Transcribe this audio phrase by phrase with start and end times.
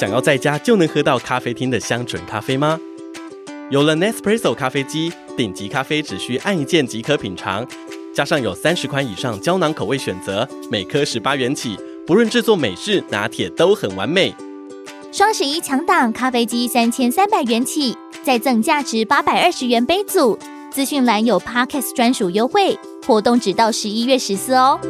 [0.00, 2.80] 想要在家就能喝到咖啡厅的香醇咖啡吗？
[3.68, 7.66] 有了 Nespresso 咖啡机，顶级咖啡只需按一键即可品尝。
[8.14, 11.76] 加上有三十款以上胶囊口味选择，每颗十八元起，
[12.06, 14.34] 不论制作美式、拿铁都很完美。
[15.12, 17.94] 双十一抢档，咖啡机三千三百元起，
[18.24, 20.38] 再赠价值八百二十元杯组。
[20.72, 22.74] 资讯栏有 Podcast 专属优惠，
[23.06, 24.80] 活动直到十一月十四哦。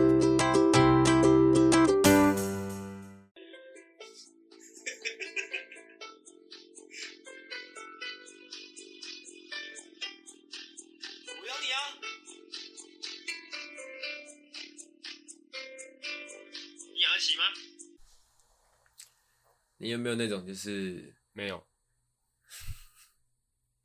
[20.00, 21.66] 没有那种就是没有？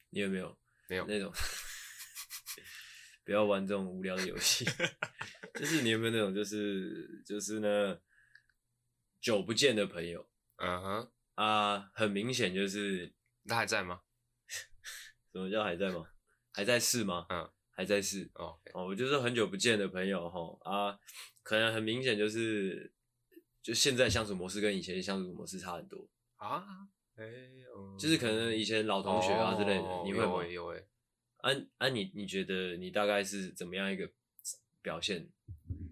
[0.10, 0.58] 你有没有
[0.88, 1.32] 没有那种？
[3.26, 4.66] 不要玩这种无聊的游戏。
[5.56, 8.00] 就是你有没有那种就是就是呢，
[9.20, 10.28] 久不见的朋友？
[10.58, 13.14] 嗯哼啊，很明显就是
[13.48, 14.02] 他还在吗？
[15.34, 16.08] 什么叫还在吗？
[16.54, 17.26] 还在试吗？
[17.30, 18.30] 嗯，还在试。
[18.36, 20.40] 哦哦，我就是很久不见的朋友哈
[20.72, 21.00] 啊，
[21.44, 22.95] 可能很明显就是。
[23.66, 26.64] 就现在相处模式跟以前相处模式差很多啊，
[27.16, 30.46] 哎、欸嗯，就是可能以前老同学啊之类的，哦、你会吗？
[30.46, 30.84] 有有哎，
[31.38, 34.08] 啊啊你你觉得你大概是怎么样一个
[34.84, 35.28] 表现？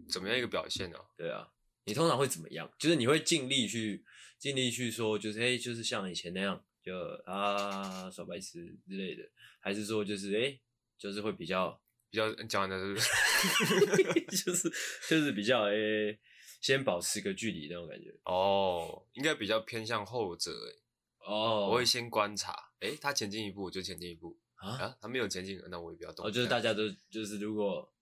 [0.07, 1.05] 怎么样一个表现呢、啊？
[1.17, 1.49] 对啊，
[1.85, 2.71] 你通常会怎么样？
[2.77, 4.05] 就是你会尽力去
[4.37, 9.23] 尽力去说，就是哎，就是像以前那样，就啊耍白痴之类的，
[9.59, 10.59] 还是说就是哎，
[10.95, 14.21] 就是会比较比较讲的是不是？
[14.45, 14.71] 就是
[15.09, 16.19] 就是比较哎。
[16.63, 20.81] 先保持个距离那种感觉哦，应该比较偏向后者诶
[21.19, 26.25] 哦，我会先观察，诶，他前进一步我就前进一步啊，啊，他没有前进，那我也不要动。
[26.25, 27.93] 哦，就是大家都就是如果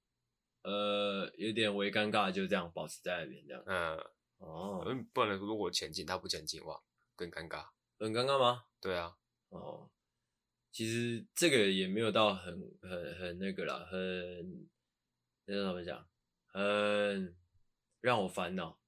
[0.62, 3.64] 呃有点微尴尬，就这样保持在那边这样。
[3.66, 3.98] 嗯，
[4.38, 6.80] 哦，不然如果我前进，他不前进，哇，
[7.16, 7.66] 更尴尬。
[7.98, 8.66] 很尴尬吗？
[8.80, 9.18] 对啊。
[9.50, 9.90] 哦，
[10.72, 14.70] 其实这个也没有到很很很那个啦，很
[15.46, 16.08] 那怎么讲？
[16.46, 17.41] 很。
[18.02, 18.80] 让我烦恼，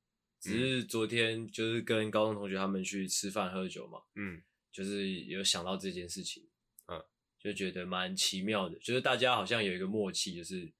[0.41, 4.41] 只是昨天就是跟高中同学他们去吃饭喝酒嘛，嗯，
[4.71, 6.49] 就是有想到这件事情，
[6.87, 6.99] 嗯，
[7.39, 10.73] 就觉得蛮奇妙的，就是大家好像有一个默契，就是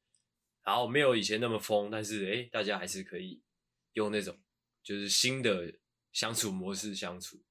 [0.62, 3.44] 好没有以前那么疯，但是诶，大家还是可以
[3.94, 4.38] 用那种
[4.82, 5.72] 就是新的
[6.12, 7.42] 相处模式相处。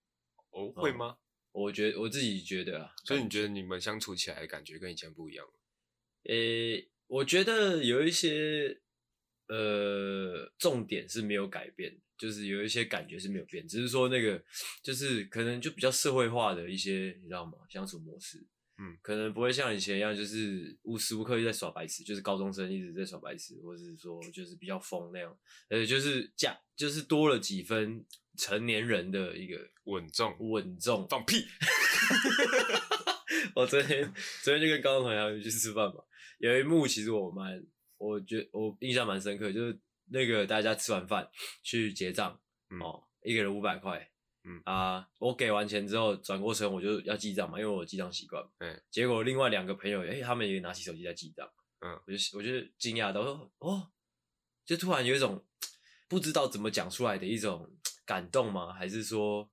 [0.51, 1.17] 哦，会吗？
[1.53, 5.47] 我觉得我自己觉得啊，所以你觉得你们相处起来的感觉跟以前不一样？
[6.25, 8.82] 诶，我觉得有一些。
[9.53, 14.43] 呃，重点是没有改变，就是有一些感觉是没有变，只是说那个
[14.83, 17.53] 就是可能就比较社会化的一些，你知道吗？
[17.69, 18.39] 相处模式，
[18.79, 25.39] 嗯，可能不会像以前一样，就是无时无刻在耍白痴，就是高中生一直在耍白痴，或者是说就是比较疯那样，
[25.69, 28.03] 呃，就是加就是多了几分
[28.39, 31.45] 成年人的一个稳重，稳重，放屁！
[33.55, 34.11] 我昨天
[34.43, 36.03] 昨天就跟高中同学去吃饭嘛，
[36.39, 37.63] 有一幕其实我蛮。
[38.03, 41.31] 我觉得我印象蛮深刻，就是那个大家吃完饭
[41.63, 44.11] 去结账，嗯、哦，一个人五百块，
[44.43, 51.49] 嗯啊，我给完钱之后转过身我就要记账嘛，因为我有记账习惯，嗯，结果另外两个朋友，哎、欸，他们也拿起手机在记账，
[51.79, 53.93] 嗯，我就我就惊讶到说，哦，
[54.65, 55.47] 就突然有一种
[56.09, 57.71] 不知道怎么讲出来的一种
[58.05, 58.73] 感动吗？
[58.73, 59.49] 还是说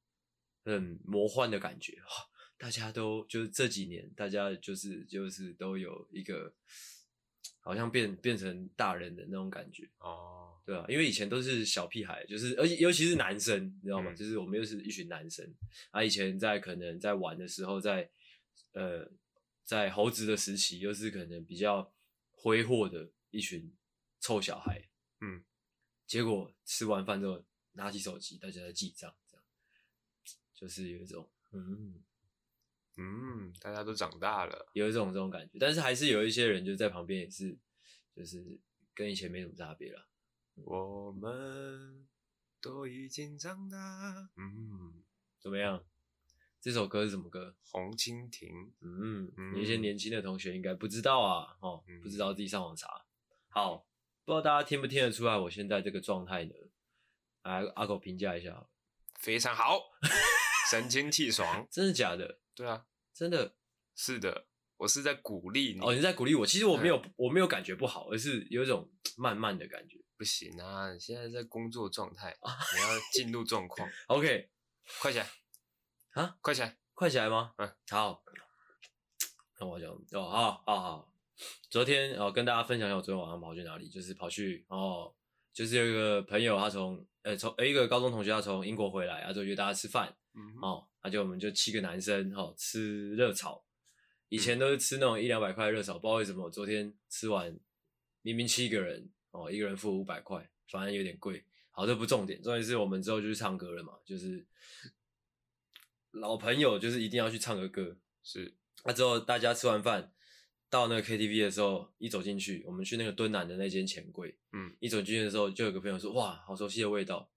[0.65, 1.93] 很魔幻的感觉？
[1.99, 2.09] 哦、
[2.57, 6.55] 大家都就是这几年，大家就是就是都有一个。
[7.61, 14.11] 好像变变成大人的那种感觉哦，对啊，因为以前都是小屁孩，就是而且尤其是男生，你知道吗？
[14.11, 15.45] 嗯、就是我们又是一群男生，
[15.91, 18.09] 啊，以前在可能在玩的时候，在
[18.73, 19.09] 呃
[19.63, 21.93] 在猴子的时期，又是可能比较
[22.31, 23.71] 挥霍的一群
[24.19, 24.89] 臭小孩，
[25.21, 25.43] 嗯，
[26.07, 27.43] 结果吃完饭之后
[27.73, 29.45] 拿起手机，大家在记账，这样
[30.55, 32.03] 就是有一种嗯。
[33.01, 37.57] 嗯，大家都长大了，有一种这种感觉，但是还是有一些人就在旁边，也是
[38.13, 38.59] 就是
[38.93, 40.05] 跟以前没什么差别了。
[40.55, 42.05] 我们
[42.59, 43.77] 都已经长大。
[44.35, 45.01] 嗯，
[45.39, 45.85] 怎么样？
[46.59, 47.55] 这首歌是什么歌？
[47.71, 48.49] 红蜻蜓。
[48.81, 53.05] 嗯，有一些年轻的同学应该不知道啊，哦，嗯、不知道自己上网查。
[53.47, 53.87] 好，
[54.25, 56.53] 不知道大家听不听得出来我现在这个状态呢？
[57.43, 58.67] 来，阿狗评价一下。
[59.15, 59.79] 非常好，
[60.69, 61.65] 神清气爽。
[61.71, 62.41] 真的假的？
[62.53, 62.85] 对啊。
[63.19, 63.53] 真的
[63.95, 64.45] 是的，
[64.77, 65.81] 我是在鼓励你。
[65.81, 66.45] 哦，你在鼓励我。
[66.45, 69.97] 其实我没有，嗯、我没有感觉不好，而是有一种慢慢的感觉。
[70.15, 73.85] 不行啊，你现在在工作状态，你要进入状况。
[74.07, 74.49] OK，
[75.01, 75.29] 快起来
[76.11, 76.37] 啊！
[76.39, 77.53] 快起来，快起来吗？
[77.57, 78.23] 嗯，好。
[79.59, 81.13] 那我讲哦，好好好。
[81.69, 85.13] 昨天哦，跟大家分享一下我昨天晚上跑去哪里，就是跑去哦
[85.51, 93.63] 就是有一个朋友他从呃从一个高中同学他从英国回来，然后就约大家吃饭，嗯，哦，那就我们就七个男生哦吃热炒，
[94.29, 97.57] 以前都是吃那种一两百块的热炒，不知道为什么我昨天吃完，
[98.21, 101.45] 明明七个人哦，一个人付五百块，反正有点贵。
[101.71, 104.45] 好，这不重点，重点是我们之后就去唱歌了嘛，就是
[106.11, 107.97] 老朋友就是一定要去唱个歌。
[108.21, 108.53] 是，
[108.83, 110.11] 那、啊、之后大家吃完饭
[110.69, 117.31] 到那个 KTV 的时候，一走进去，我们去那个敦南的那间钱柜，嗯，一走进去的时候，就有个朋友说，哇，好熟悉的味道，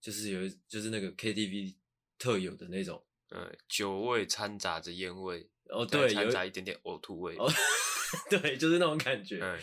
[0.00, 1.76] 就是有一就是那个 KTV
[2.22, 7.50] 特有的那种，呃，酒味掺杂着烟味，哦，对，掺杂一点点呕吐味，哦，
[8.30, 9.40] 对，就是那种感觉。
[9.42, 9.58] 嗯，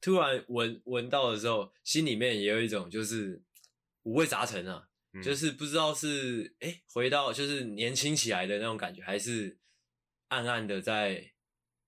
[0.00, 3.42] 突然闻闻到的时候，心里面也有一种就是
[4.04, 9.58] 五味杂陈啊，嗯、就是不知道是哎、欸、回到就是年轻起来的那种感觉，还是
[10.28, 11.32] 暗暗的在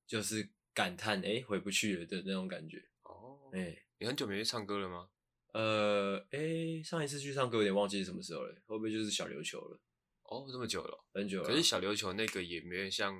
[0.04, 2.82] 就是感叹哎、欸、回不去了的那种感觉。
[3.04, 5.08] 哦，哎、欸，你很久没去唱歌了吗？
[5.52, 9.78] 呃，哎、欸，上一次去唱歌有点忘记是什么时候了，会不会就是小琉球了？
[10.32, 11.46] 哦，这么久了，很久了。
[11.48, 13.14] 可是小琉球那个也没有像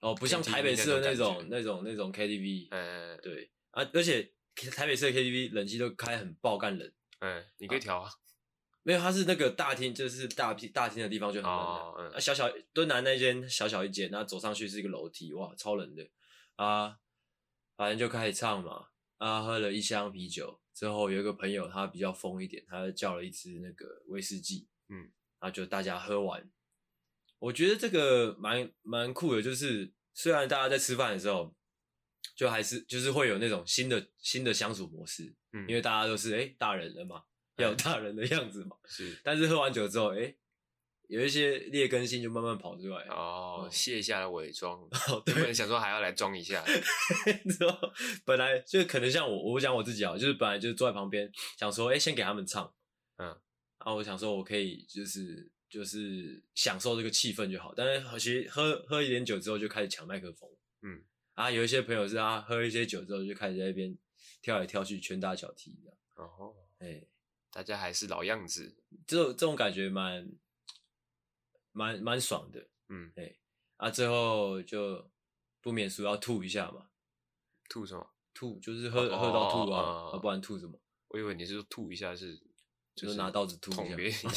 [0.00, 4.32] 哦，不像台北市的那种那那种那种 KTV，呃，对啊，而且
[4.74, 8.10] 台北市的 KTV 冷气都开很爆干冷，哎，你可以调啊，
[8.82, 16.08] 没有，它是那个大厅，就是大大厅的地方就很冷的，哦嗯、啊，小小敦南那间小小一间，然后走上去是一个楼梯，哇，超冷的
[16.54, 16.96] 啊，
[17.76, 18.88] 反正就开始唱嘛，
[19.18, 25.10] 啊，喝了一箱啤酒之后，有一个朋友他比较疯一点，他叫了一支那个威士忌，嗯。
[25.50, 26.50] 就大家喝完，
[27.38, 31.54] 我觉得这个蛮蛮酷的，就是虽然大家在吃饭的时候，
[32.34, 37.22] 就还是就是会有那种新的新的相处模式，嗯，因为大家都是哎、欸、大人了嘛，
[37.56, 39.18] 要有大人的样子嘛， 是。
[39.22, 40.36] 但是喝完酒之后，哎、欸，
[41.08, 46.64] 有一些劣根性就慢慢跑出来，哦，卸下了伪装， 哦，原本想说还要来装一下，
[47.48, 47.78] 之后
[48.24, 52.72] 本来就可能像我，我讲我自己啊，就是本来就是坐在旁边想说，哎、欸，先给他们唱，
[53.18, 53.40] 嗯。
[53.86, 57.72] 啊，我想说，我可以就是就是享受这个气氛就好。
[57.72, 60.50] 但是其实喝喝一点酒之后，就开始抢麦克风。
[60.82, 61.04] 嗯，
[61.34, 63.96] 啊，有一些朋友是啊，喝一些酒之后就开始在那边
[64.42, 65.96] 跳来跳去，拳打脚踢这样。
[66.16, 67.08] 哦，哎、欸，
[67.52, 70.32] 大家还是老样子，这种这种感觉蛮
[71.70, 72.66] 蛮蛮爽的。
[72.88, 73.38] 嗯，哎、欸，
[73.76, 75.08] 啊，最后就
[75.60, 76.88] 不免俗要吐一下嘛。
[77.68, 78.04] 吐什么？
[78.34, 80.76] 吐就是喝、哦、喝到吐啊，哦哦、不然吐什么？
[81.10, 82.44] 我以为你是说吐一下是。
[82.96, 84.28] 就是拿刀子吐一下，别一下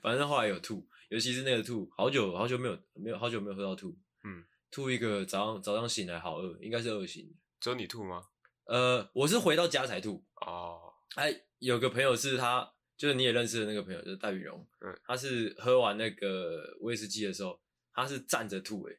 [0.00, 7.34] 反正后来有吐，尤其是那个吐，好久好久没有没有好久没有喝到吐，嗯，吐一个早上早上醒来好饿，应该是饿醒。
[7.58, 8.22] 只有你吐吗？
[8.66, 10.24] 呃，我是回到家才吐。
[10.46, 10.78] 哦，
[11.16, 17.60] 哎，有个朋友是他，就是你也认识的那个朋友，就是戴雨荣，嗯，他是喝完那个威士忌的时候，
[17.92, 18.98] 他是站着吐，诶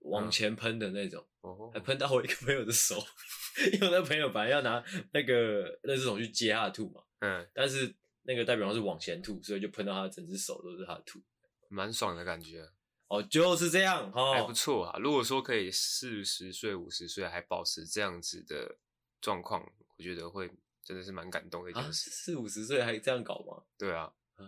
[0.00, 2.96] 往前喷的那种，哦、嗯，还喷到我一个朋友的手，
[3.74, 4.82] 因为我那朋友本来要拿
[5.12, 7.02] 那个垃圾桶去接他的吐嘛。
[7.20, 11.20] 嗯，但是那个代表是往前吐，所以就喷到他的整只手都是他的吐，
[11.68, 12.70] 蛮爽的感觉。
[13.08, 14.98] 哦，就是这样，哦，还不错啊。
[15.00, 18.78] 如果说可以四十岁、五十岁还保持这样子的
[19.20, 19.62] 状况，
[19.96, 20.50] 我觉得会
[20.82, 22.08] 真的是蛮感动的一件事。
[22.08, 23.64] 啊、四五十岁还这样搞吗？
[23.76, 24.44] 对啊，啊，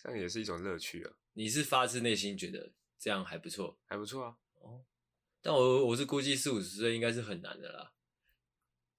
[0.00, 1.12] 这样也是一种乐趣啊。
[1.32, 4.36] 你是发自内心觉得这样还不错，还不错啊。
[4.60, 4.84] 哦，
[5.42, 7.92] 但我我是估计四五十岁应该是很难的啦。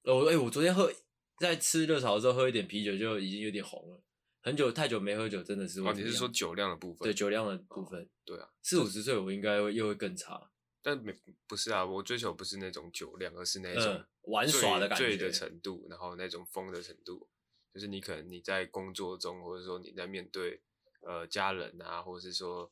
[0.04, 0.94] 哦，哎、欸，我昨天喝。
[1.38, 4.02] 在吃热炒的时候喝一点啤酒就已经有点红了，
[4.42, 5.82] 很久太久没喝酒真的是。
[5.82, 7.06] 哦，你是说酒量的部分？
[7.06, 8.02] 对，酒量的部分。
[8.02, 10.52] 哦、对啊，四五十岁我应该又会更差。
[10.82, 11.14] 但没
[11.48, 17.30] 不是啊，我追求不是那种酒量，而是那种、嗯、玩耍的感觉醉的程度，然后那种疯的程度，
[17.74, 20.62] 就是你可能你在工作中，或者说你在面对
[21.02, 22.72] 呃家人啊，或者是说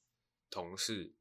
[0.50, 1.14] 同事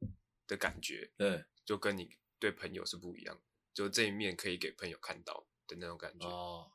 [0.47, 3.41] 的感觉，对，就跟你对朋友是不一样，
[3.73, 6.27] 就这一面可以给朋友看到的那种感觉。
[6.27, 6.71] 哦。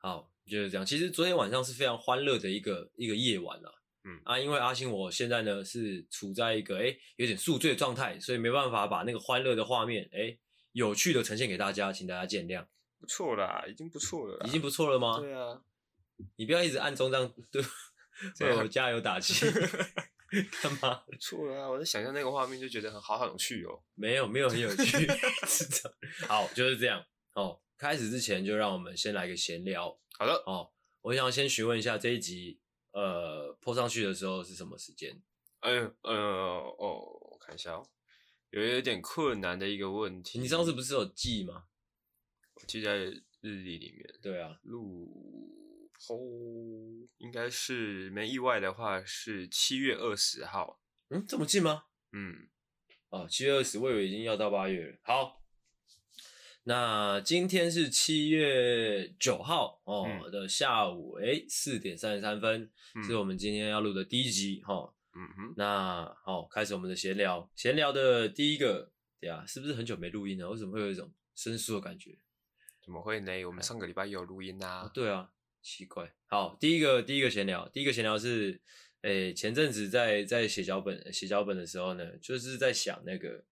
[0.00, 0.84] 好，就是这样。
[0.84, 3.72] 其实昨天晚上是非常欢乐的一个一个夜晚啦。
[4.02, 10.38] 嗯啊，因为阿星我现在呢是处在一个诶有点宿醉的状态，所以没办法把那个欢乐的画面诶
[10.72, 12.66] 有趣的呈现给大家，请大家见谅。
[12.98, 15.20] 不错啦，已经不错了啦，已经不错了吗？
[15.20, 15.60] 对啊，
[16.36, 17.62] 你不要一直暗中这样对
[18.48, 19.34] 为我加油打气，
[20.62, 21.02] 干嘛？
[21.06, 23.82] 不错了啊，我在想象那个画面就觉得很好，好有趣哦。
[23.94, 25.06] 没有，没有很有趣，
[25.46, 25.98] 是这样。
[26.26, 27.04] 好，就是这样
[27.34, 27.60] 哦。
[27.80, 29.98] 开始之前，就让我们先来个闲聊。
[30.18, 30.70] 好的哦，
[31.00, 32.60] 我想先询问一下这一集，
[32.92, 35.18] 呃，po 上去的时候是什么时间？
[35.60, 35.70] 哎，
[36.02, 37.88] 呃，哦，我看一下哦，
[38.50, 40.38] 有有点困难的一个问题。
[40.38, 41.64] 你上次不是有记吗？
[42.52, 44.14] 我记在日历里面。
[44.20, 50.82] 对啊，录 po 应该是没意外的话是七月二十号。
[51.08, 51.84] 嗯，这么近吗？
[52.12, 52.50] 嗯，
[53.08, 54.98] 哦，七月二十，我以为已经要到八月了。
[55.02, 55.39] 好。
[56.62, 64.74] 那今天是七月九号哦、嗯、的下午，诶四点三十三分，嗯、是我们今天要录的第一集哈。
[64.74, 67.50] 哦、嗯哼，那好、哦，开始我们的闲聊。
[67.56, 70.50] 闲聊的第一个，对啊，是不是很久没录音了？
[70.50, 72.18] 为什么会有一种生疏的感觉？
[72.84, 73.44] 怎么会呢？
[73.46, 74.90] 我们上个礼拜也有录音呐、啊哦。
[74.92, 75.30] 对啊，
[75.62, 76.12] 奇怪。
[76.26, 78.60] 好，第一个第一个闲聊，第一个闲聊是，
[79.00, 83.42] 诶前阵子在在写脚本写脚本的时候呢，就是在想那个。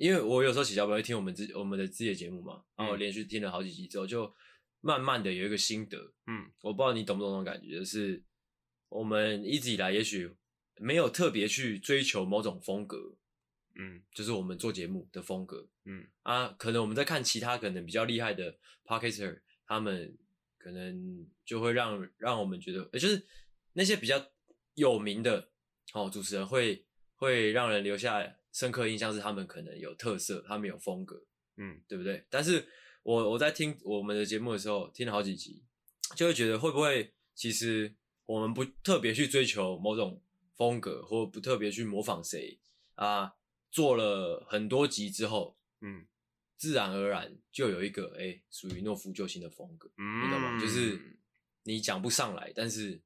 [0.00, 4.34] 因为我有时候写脚本会听我们自我们的自己的节目嘛，然后连续听了好几集之后，就
[4.80, 6.14] 慢慢的有一个心得。
[6.26, 8.24] 嗯，我不知道你懂不懂那种感觉，就是
[8.88, 10.34] 我们一直以来也许
[10.78, 13.14] 没有特别去追求某种风格，
[13.74, 20.16] 嗯，就是我们做节目的风格，嗯啊，可能我们在看其他可能比较厉害的 podcaster，他们
[20.56, 23.26] 可能就会让让我们觉得，也就是
[23.74, 24.30] 那些比较
[24.76, 25.50] 有名的
[25.92, 28.36] 哦主持人会会让人留下。
[28.52, 31.24] 深刻印象是他们可能有特色，他们有风格，
[31.56, 32.26] 嗯，对不对？
[32.28, 32.66] 但是
[33.02, 35.62] 我我在听我们的节目的时候，听了好几集，
[36.16, 37.94] 就会觉得会不会其实
[38.26, 40.22] 我们不特别去追求某种
[40.56, 42.60] 风格，或不特别去模仿谁
[42.94, 43.34] 啊？
[43.70, 46.06] 做了很多集之后，嗯，
[46.56, 50.60] 自然而然就有一个哎属于诺夫救星的风格，嗯，你懂吗？
[50.60, 51.00] 就是
[51.62, 53.00] 你讲不上来，但是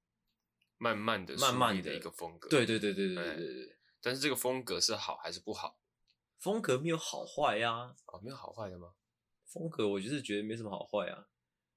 [0.78, 3.74] 慢慢的、慢慢的一个风格，对对对对对对对对。
[4.04, 5.80] 但是这个风格是好还是不好？
[6.38, 7.96] 风格没有好坏呀、啊。
[8.04, 8.92] 哦，没有好坏的吗？
[9.46, 11.26] 风格我就是觉得没什么好坏啊。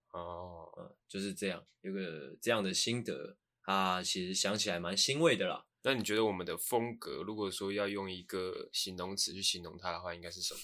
[0.10, 5.65] 哦，嗯，就是这样，有个这样的心得啊，其实想起来蛮欣慰的啦。
[5.84, 10.60] 那你觉得我们的风格，如果说要用一个形容词去形容它的话，应该是什么？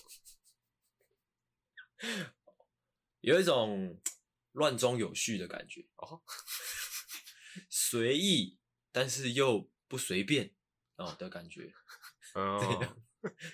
[3.22, 4.02] 有一种
[4.52, 6.22] 乱中有序的感觉哦，
[7.70, 8.60] 随意，
[8.92, 10.54] 但是又不随便。
[11.06, 11.74] 哦的感觉，
[12.36, 12.96] 哦，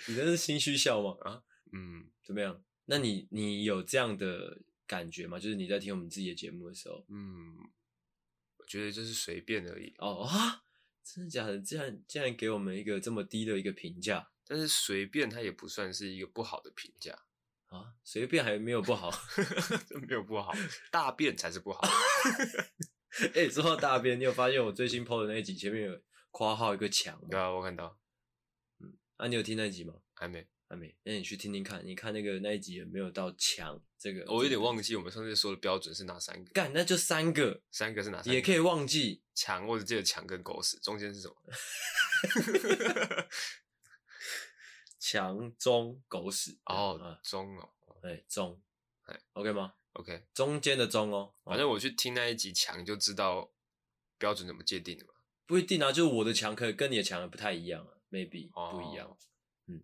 [0.07, 1.17] 你这是心虚笑吗？
[1.21, 2.63] 啊，嗯，怎么样？
[2.85, 5.37] 那你你有这样的感觉吗？
[5.39, 7.57] 就是你在听我们自己的节目的时候，嗯，
[8.57, 9.93] 我觉得就是随便而已。
[9.99, 10.63] 哦啊，
[11.03, 11.59] 真的假的？
[11.59, 14.31] 竟然竟然给我们一个这么低的一个评价？
[14.45, 17.13] 但是随便它也不算是一个不好的评价
[17.67, 19.11] 啊，随便还没有不好，
[20.07, 20.51] 没有不好，
[20.89, 21.81] 大便才是不好。
[23.35, 26.01] 哎、欸，说到大便，你有发现我最新 PO 的那一集前面有？
[26.31, 27.97] 括号一个墙，对啊，我看到。
[28.79, 29.95] 嗯，啊，你有听那一集吗？
[30.13, 30.95] 还没，还没。
[31.03, 34.23] 那你去听听看，你看那个那一集有没有到墙这个？
[34.31, 36.51] 我有点忘记我们上次说的标准是哪三个。
[36.51, 38.33] 干，那就三个，三个是哪三个？
[38.33, 41.35] 也可以忘记墙，我只记得墙跟狗屎，中间是什么？
[44.99, 46.59] 墙中狗屎。
[46.65, 47.69] 哦，中哦，
[48.03, 48.61] 哎，中，
[49.03, 51.33] 哎，OK 吗？OK，中间的中哦。
[51.43, 53.49] 反正我去听那一集墙就知道
[54.17, 55.13] 标准怎么界定的嘛。
[55.49, 59.17] 不一定啊，就是我的强可能跟你的墙不太一样啊，maybe、哦、不一样。
[59.65, 59.81] 嗯，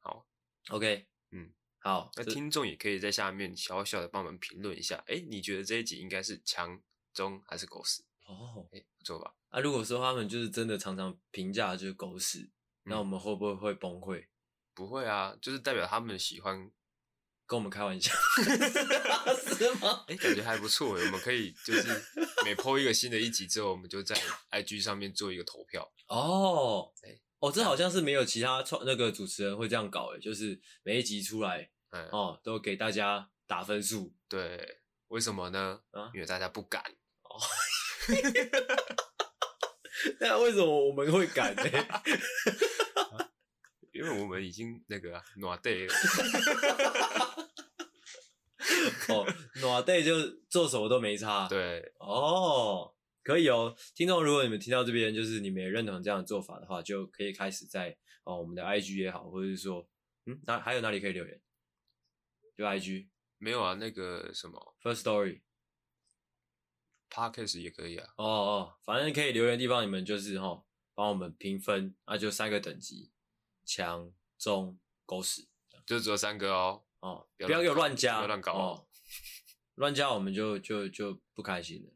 [0.00, 0.28] 好
[0.68, 6.78] ，OK，嗯，好，那听众也可以在下面小小的帮我们评论一下，哎、欸，你觉得这一集应该是强
[7.14, 8.04] 中还是狗屎？
[8.26, 9.34] 哦，哎、欸，不错吧？
[9.48, 12.50] 啊，如果说他们就是真的常常评价就是狗屎，
[12.84, 14.26] 嗯、那我们会不会会崩溃？
[14.74, 16.70] 不会啊，就是代表他们喜欢。
[17.52, 18.10] 跟我们开玩笑，
[19.58, 20.06] 是吗？
[20.08, 20.94] 哎、欸，感觉还不错。
[20.94, 22.02] 我们可以就是
[22.46, 24.16] 每 po 一个新的一集之后，我们就在
[24.52, 25.86] IG 上面做一个投票。
[26.08, 34.14] 哦，哎、欸，哦，这好像是没有其他创那个主持人会这样搞诶，就是每一集出来，嗯、哦，都给大家打分数。
[34.30, 34.78] 对，
[35.08, 35.80] 为什么呢？
[35.90, 36.82] 啊，因为大家不敢。
[37.24, 37.36] 哦，
[40.20, 41.62] 那为什么我们会敢呢？
[43.92, 45.94] 因为我们已经那个暖对了。
[49.08, 49.26] 哦，
[49.60, 50.14] 暖对就
[50.48, 51.48] 做什么都没差。
[51.48, 53.74] 对，哦，可以哦。
[53.94, 59.88] 听众，如果你们听到这边，就是你们也认同这样的做法的话，就可以开始在哦我们的 IG 也好，或者是说，
[60.26, 61.40] 嗯，那还有哪里可以留言？
[62.56, 63.74] 就 IG 没有啊？
[63.74, 65.02] 那个什么 First
[67.10, 68.12] Story，Podcast 也可以啊。
[68.16, 70.64] 哦哦，反正可以留言的地方，你们就是哈
[70.94, 73.10] 帮我们评分，那就三个等级。
[73.64, 74.76] 强中
[75.06, 75.46] 狗屎，
[75.86, 76.82] 就只有三个哦。
[77.02, 78.86] 哦，不要给我乱加，不要乱搞哦。
[79.76, 81.92] 乱加我们就就就不开心了。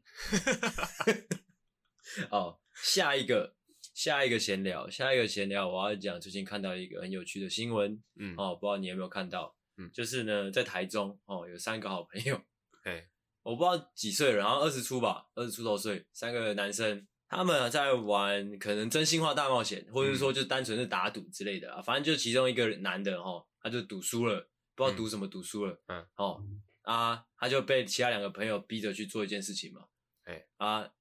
[2.29, 3.55] 哦，下一个
[3.93, 8.03] 下一个闲聊，下一个闲聊，我要讲最近看到一个很有趣的新闻。
[8.19, 9.55] 嗯，哦，不知道你有没有看到？
[9.77, 12.41] 嗯，就是呢，在台中哦，有三个好朋友。
[12.83, 13.07] 哎，
[13.43, 17.07] 我不知道几岁了，然后二十出吧，二十出头岁，三个男生。
[17.29, 26.45] 他们在玩可能真心话大冒险，或者是说就单纯是打赌之类的反正就其中一个男的哈，他就赌输了，不知道读什么读书了，嗯，哦
[26.83, 29.87] 啊，他就被其他两个朋友逼着去做一件事情嘛，
[30.25, 30.93] 哎、欸、啊，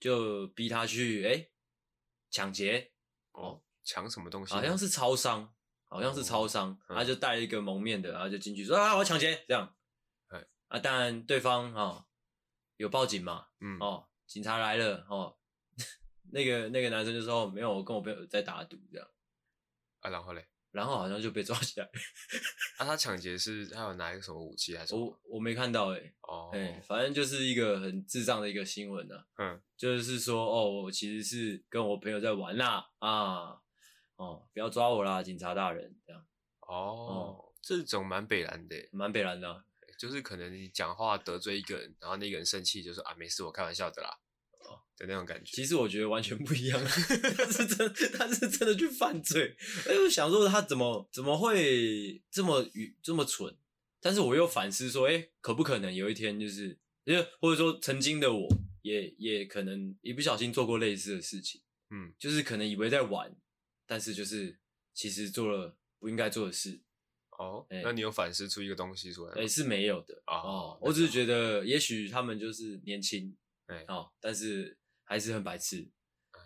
[0.00, 1.48] 就逼他去哎
[2.30, 2.92] 抢劫，
[3.30, 4.52] 哦，抢什么东西？
[4.52, 9.72] 好像是超商，好像是超商，嗯他就戴了一个蒙面的，然后就进去说啊，我要抢劫，这样。
[10.26, 10.44] 哎。
[10.66, 12.04] 啊，当然对方哦
[12.78, 15.38] 有报警嘛，嗯，哦，警察来了哦，
[16.32, 19.08] 那个那个男生就说、哦、没有，我跟我朋友在打赌这样，
[20.00, 21.86] 啊，然后嘞，然后好像就被抓起来，
[22.78, 24.94] 啊，他抢劫是他有拿一个什么武器还是？
[24.94, 33.60] 我我没看到诶、欸，哦，哎、反正就是一个很智障的一个新闻呢、啊，嗯，就是说哦，我其实是跟我朋友在玩啦，啊，
[34.16, 36.26] 哦，不要抓我啦，警察大人这样，
[36.60, 39.64] 哦，这种蛮北蓝的耶，蛮北蓝的、啊。
[39.98, 44.18] 就是可能你讲话得罪一个人，然后那个人生气，就说啊没事，我开玩笑的啦，哦
[45.06, 45.50] 的那种感觉。
[45.52, 49.54] 其实我觉得完全不一样， 他是真，他是真的去犯罪。
[49.86, 53.54] 哎，我想说他怎么怎么会这么愚这么蠢？
[54.00, 58.48] 但是我又反思说，哎，可不可能有一天就是，因为或者说曾经的我
[58.82, 63.34] 也也可能一不小心做过类似的事情，嗯，就是可能以为在玩，
[63.86, 64.58] 但是就是
[64.94, 66.80] 其实做了不应该做的事。
[67.38, 69.40] 哦，欸那你有反思出一个东西出来吗？
[69.40, 73.34] 哎，是没有的哦哦，我只是觉得也许他们就是年轻，
[73.66, 74.76] 哎哦，但是
[75.12, 75.86] 还是很白痴。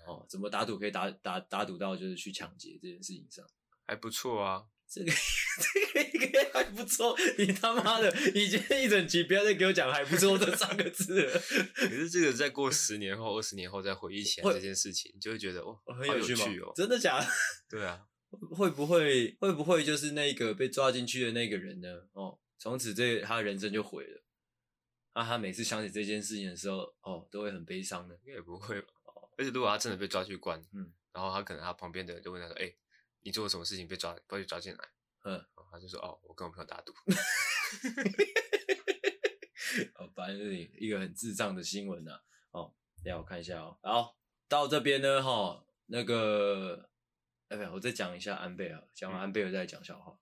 [0.08, 3.46] 哦，怎么打赌可以打打打赌到就是去抢劫这件事情上？
[3.86, 5.12] 还不错啊，这个
[5.62, 7.16] 这个应该还不错。
[7.38, 11.32] 你他妈的，你今天一整集不要再给我讲还不错这三个字了。
[11.74, 16.44] 可是这个再过十年后、二十年后再回忆起来这件事情，你就会觉得哦，很有趣吗？
[16.66, 16.72] 哦。
[16.74, 17.26] 真的假的？
[17.70, 18.02] 对啊，
[18.50, 21.88] 会不会会不会就是那个被抓进去的那个人呢？
[22.12, 24.22] 哦，从此这他的人生就毁了。
[25.16, 28.14] 啊，他每次想起这件事情的时候，哦，都会很悲伤的。
[28.16, 28.88] 应该也不会吧。
[29.38, 32.70] 而且如果他真的被抓去关，嗯，然后他可能他旁边的人就问他说：“哎、
[33.22, 34.84] 你做了什么事情被抓，被抓进来？”
[35.24, 36.92] 嗯，然后他就说：“哦，我跟我朋友打赌。
[39.96, 42.20] 哦，反正是一个很智障的新闻呐。
[42.50, 43.78] 哦，让我看一下哦。
[43.82, 44.18] 好，
[44.48, 46.90] 到这边呢，哈、哦，那个，
[47.48, 50.18] 哎，不，我再讲一下安倍啊，讲完安倍我再讲笑话。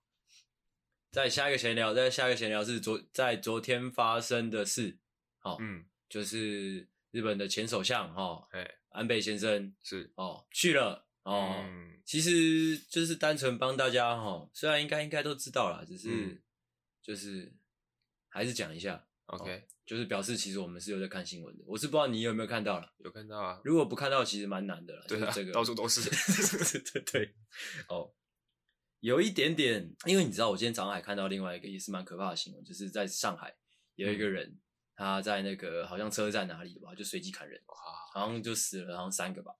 [1.15, 4.97] 再下一个闲聊，在下一个闲聊是昨在昨天发生的事。
[5.43, 8.45] 哦，嗯，就是日本的前首相哈、
[8.89, 11.63] 安倍先生是哦去了哦。
[11.65, 16.41] 嗯，其实就是单纯帮大家哈、哦，虽然应该应该都知道啦，只是、嗯
[17.01, 17.53] 就是
[18.27, 19.07] 还是讲一下。
[19.27, 22.93] OK，、就是表示其实我们是有在看新闻的，我是不知道你有没有看到了。
[22.97, 25.05] 有看到啊，如果不看到，其实蛮难的了。
[25.07, 26.01] 对啊就是这个到处都是
[26.81, 27.35] 对对对。
[27.87, 28.13] 哦，
[29.05, 33.55] 有一点点，因为你知道，我今天早上还看到另外一个也是蛮可怕的新闻，就是在上海
[33.93, 34.59] 有一个人，嗯
[34.95, 37.75] 他在那个好像车站哪里的吧，就随机砍人，哇，
[38.15, 39.51] 好像就死了，好像三个吧。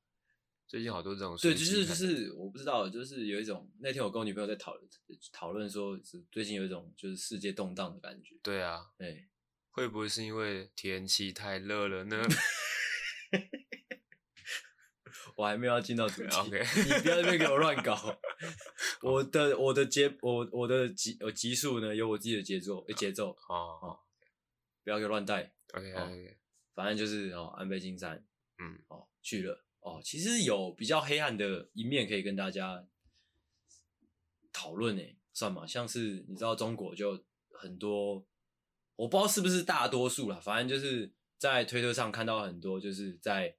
[0.67, 4.89] 最近好多这种对，随机就是就是我不知道，就是有一种那天我跟我女朋友在讨论
[5.31, 5.95] 讨论说，
[6.31, 8.35] 最近有一种就是世界动荡的感觉。
[8.41, 9.27] 对啊，对。
[9.69, 12.19] 会不会是因为天气太热了呢？
[15.35, 18.17] 我还没有要进到主 题 OK 你不要在那边给我乱搞。
[19.03, 23.99] 我的我的节我我的集我集数呢有我自己的节奏节奏，哦哦
[24.83, 25.51] 不要给我乱带。
[25.73, 26.37] ，OK 哦 OK，
[26.73, 28.23] 反正就是哦，安倍晋三
[28.59, 32.85] 嗯，哦去了哦，其实有比较黑暗的一面可以跟大家
[34.53, 35.67] 讨论诶，算嘛？
[35.67, 38.25] 像是你知道中国就很多，
[38.95, 43.55] 我不知道是不是大多数啦，反正就是在推特上看到很多就是在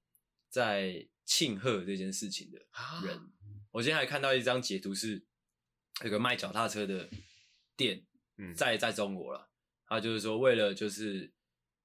[0.48, 3.30] 在庆贺这件事情的啊人。
[3.72, 5.22] 我今天还看到一张截图，是
[6.02, 7.10] 有个卖脚踏车的
[7.76, 8.06] 店，
[8.38, 9.50] 嗯，在在中国了。
[9.86, 11.32] 他就是说，为了就是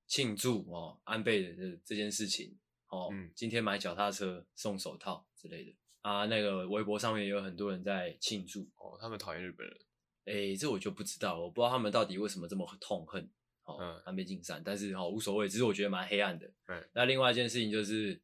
[0.07, 6.25] 庆祝哦安倍的这件事情哦，嗯今天买脚踏车送手套之类的啊。
[6.25, 8.69] 那个微博上面也有很多人在庆祝。
[8.77, 9.77] 哦，他们讨厌日本人，
[10.25, 13.29] 诶，这我就不知道，我不知道他们到底为什么这么痛恨
[13.63, 16.49] 哦、嗯安倍晋三，但是哦无所谓，只是我觉得蛮黑暗的。
[16.65, 18.19] 对，那另外一件事情就是，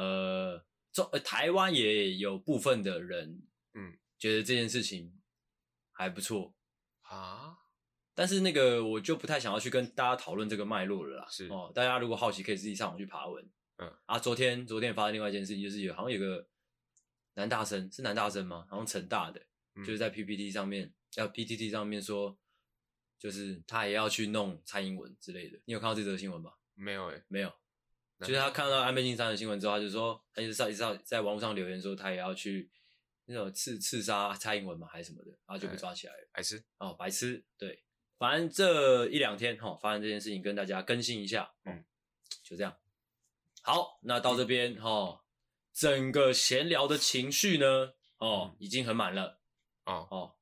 [0.00, 3.42] 呃，中呃台湾也有部分的人，
[3.74, 5.20] 嗯，觉得这件事情
[5.90, 6.54] 还不错，
[7.02, 7.58] 啊，
[8.14, 11.26] 但是那个我就不太想要去跟大家讨论这个脉络了啦。
[11.28, 13.44] 是哦，大家如果好奇，可以自己上网去爬文。
[13.78, 16.48] 嗯啊，昨天昨天发生另外一件事情，就是有好像有个
[17.34, 18.64] 男大生，是男大生吗？
[18.70, 22.38] 好像成大的，嗯就是在 PPT 上面，要 PTT 上面说，
[23.18, 25.60] 就是他也要去弄蔡英文之类的。
[25.64, 26.56] 你有看到这则新闻吧？
[26.74, 27.52] 没有诶，没有。
[28.18, 32.70] 那就是他看到安倍晋三的新闻之后，他就说，他就在在在网络上留言说，他也要去
[33.26, 36.28] 那种刺刺杀蔡英文嘛，还是什么的，然后就被抓起来了。
[36.32, 37.84] 白痴哦，白痴，对，
[38.18, 41.84] 反正这一两天哈、哦，发生这件事情，跟大家更新一下，嗯，
[42.42, 42.76] 就这样。
[43.62, 45.20] 好，那到这边哈、哦，
[45.72, 49.40] 整个闲聊的情绪呢，哦，已经很满了，
[49.84, 50.34] 哦哦，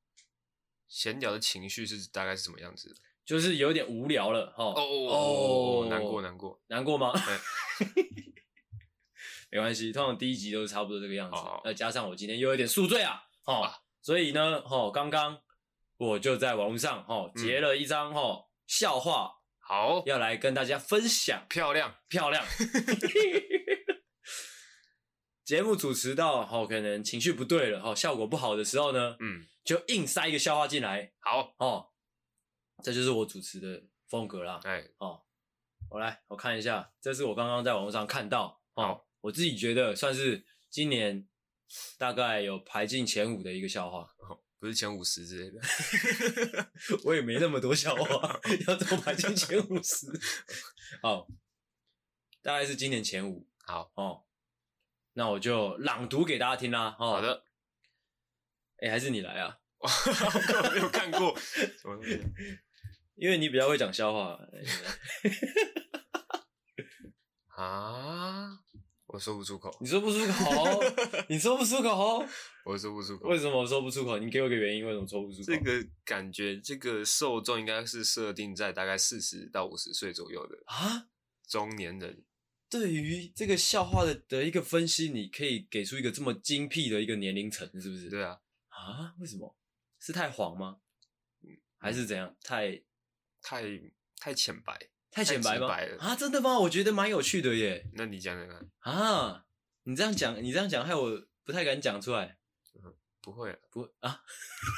[0.87, 2.95] 闲聊的情绪是大概是什么样子的？
[3.25, 7.11] 就是有点无聊了，哈、哦哦哦，难过难过难过吗？
[7.79, 7.87] 对
[9.51, 11.35] 没关系，通常第一集都是差不多这个样子。
[11.35, 15.41] 好好那加上我今天又有点宿醉啊，哦，啊所以呢，哦，刚刚
[15.97, 21.45] 我就在网络上哦截了一张哦笑话，好，要来跟大家分享。
[21.49, 22.45] 漂亮漂亮。
[25.45, 31.91] 节目主持到哦，可能情绪不对了，哦，效果不好的时候呢，嗯，就硬塞一个笑话进来，好，哦，
[32.83, 34.59] 这就是我主持的风格啦。
[34.65, 35.21] 哎，哦，
[35.89, 41.27] 我来我看一下，这是我刚刚在网络上看到，哦，我自己觉得算是今年
[41.97, 45.61] 大概有排进前五的一个笑话，哦，不是前五十之类的，
[47.05, 50.07] 我也没那么多笑话，要怎么排进前五十？
[51.01, 51.27] 好，
[52.41, 54.23] 大概是今年前五，好，哦。
[55.13, 56.95] 那我就朗读给大家听啦。
[56.99, 57.43] 哦、好的，
[58.77, 59.57] 哎、欸，还是你来啊？
[59.81, 59.89] 我
[60.71, 61.35] 没有看过？
[63.17, 64.39] 因为你比较会讲笑话。
[67.57, 68.59] 啊，
[69.07, 69.75] 我说不出口。
[69.81, 70.79] 你说不出口？
[71.27, 72.23] 你说不出口？
[72.63, 73.27] 我说不出口。
[73.29, 74.19] 为什么我说不出口？
[74.19, 75.45] 你给我个原因，为什么说不出口？
[75.45, 81.07] 这个感觉，这个受众应该是设定在大概四十到五十岁左右的啊，
[81.47, 82.23] 中年人。
[82.69, 88.07] 对于这个笑话的的一个分析，你可以给出一个这么精辟的一个年龄层，是不是？
[88.07, 88.39] 对啊。
[88.69, 89.15] 啊？
[89.19, 89.57] 为什么？
[89.99, 90.77] 是太黄吗？
[91.79, 92.35] 还是怎样？
[92.43, 92.83] 太
[93.41, 93.63] 太
[94.19, 94.77] 太浅白？
[95.11, 95.67] 太显白吗？
[95.99, 96.15] 啊？
[96.15, 96.59] 真的吗？
[96.59, 97.89] 我觉得蛮有趣的耶。
[97.93, 98.69] 那你讲讲看。
[98.79, 99.45] 啊？
[99.83, 102.37] 你这样讲，你这样讲，害我不太敢讲出来。
[102.75, 104.21] 嗯，不会啊，不会啊。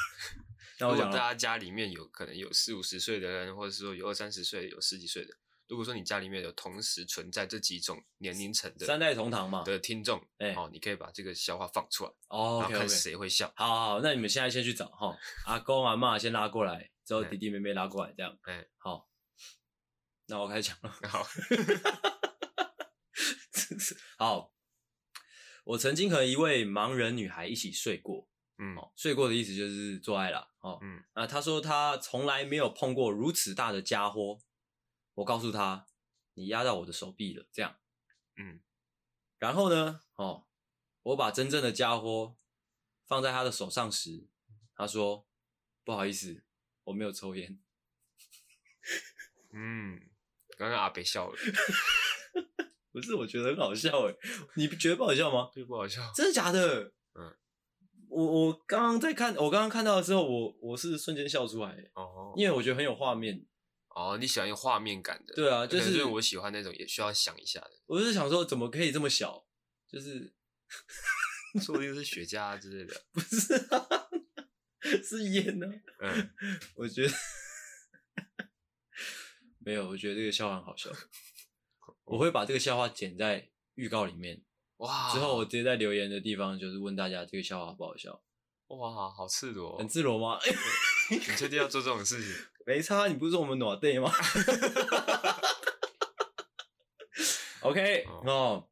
[0.80, 5.34] 那我讲，大家家里面有可能有四五十岁的人，或者是说有二三十岁、有十几岁的。
[5.68, 13.52] 如果说你家里面有同时存在这几种年龄层的三代同堂嘛的听众，哎、欸，哦，你可以把这个笑话放出来，哦，然后看谁会笑。
[13.56, 15.16] 好，好，好，那你们现在先去找哈，
[15.46, 19.09] 阿公阿嬷先拉过来，之后弟弟妹妹拉过来，这样，哎、欸，好，
[20.30, 20.92] 那我开始讲了。
[21.10, 21.28] 好，
[24.18, 24.54] 好，
[25.66, 34.40] 我曾经和一位盲人女孩一起睡过，嗯，睡过的意思就是做爱了，哦，嗯，啊，她说她从来没有碰过如此大的家伙。
[35.16, 35.86] 我告诉他，
[36.36, 37.78] 你压到我的手臂了，这样，
[38.38, 38.62] 嗯，
[39.38, 40.48] 然后呢，哦，
[41.04, 42.38] 我把真正的家伙
[43.06, 44.30] 放在他的手上时，
[44.74, 45.28] 他说，
[45.84, 46.46] 不好意思，
[46.86, 47.60] 我没有抽烟。
[49.52, 50.09] 嗯，
[50.60, 51.38] 刚刚阿北笑了，
[52.92, 54.16] 不是，我觉得很好笑诶，
[54.56, 55.50] 你觉得不好笑吗？
[55.66, 56.92] 不好笑，真的假的？
[57.16, 57.34] 嗯，
[58.10, 63.46] 我我刚刚在看，我刚刚看到的时候，我我是瞬间笑出来，哦，因为我觉得很有画面。
[63.96, 65.34] 哦，你喜欢有画面感的？
[65.34, 67.72] 对啊，就是，是我喜欢那种也需要想一下的。
[67.86, 69.46] 我是想说，怎么可以这么小？
[69.92, 70.34] 就是
[71.64, 73.88] 说不定是雪茄之类的， 不是啊，
[75.04, 76.02] 是烟呢、啊。
[76.02, 76.30] 嗯，
[76.76, 77.14] 我觉得
[79.70, 80.90] 没有，我觉得这个笑话很好笑。
[82.06, 84.42] 我会把这个笑话剪在预告里面，
[84.78, 85.14] 哇！
[85.14, 88.20] 之后我直接在留言的地方就是问大家这个笑话好不好笑？
[88.70, 90.40] 哇，好赤裸、哦，很赤裸吗？
[91.12, 92.34] 你确定要做这种事情？
[92.66, 94.12] 没差，你不是说我们暖队吗
[97.62, 98.70] ？OK 哦，哦，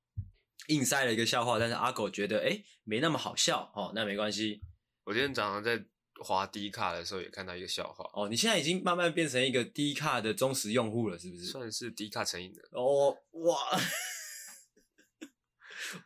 [0.70, 4.62] 硬塞了一个笑话，但是阿狗觉得哎没那么好笑哦，那没关系。
[5.04, 5.86] 我今天早上在
[6.20, 11.46] 滑低卡的时候也看到一个笑话哦，你现在已经慢慢变成一个低卡的忠实用户了，是不是？
[11.46, 13.58] 算是低卡成瘾的哦，哇！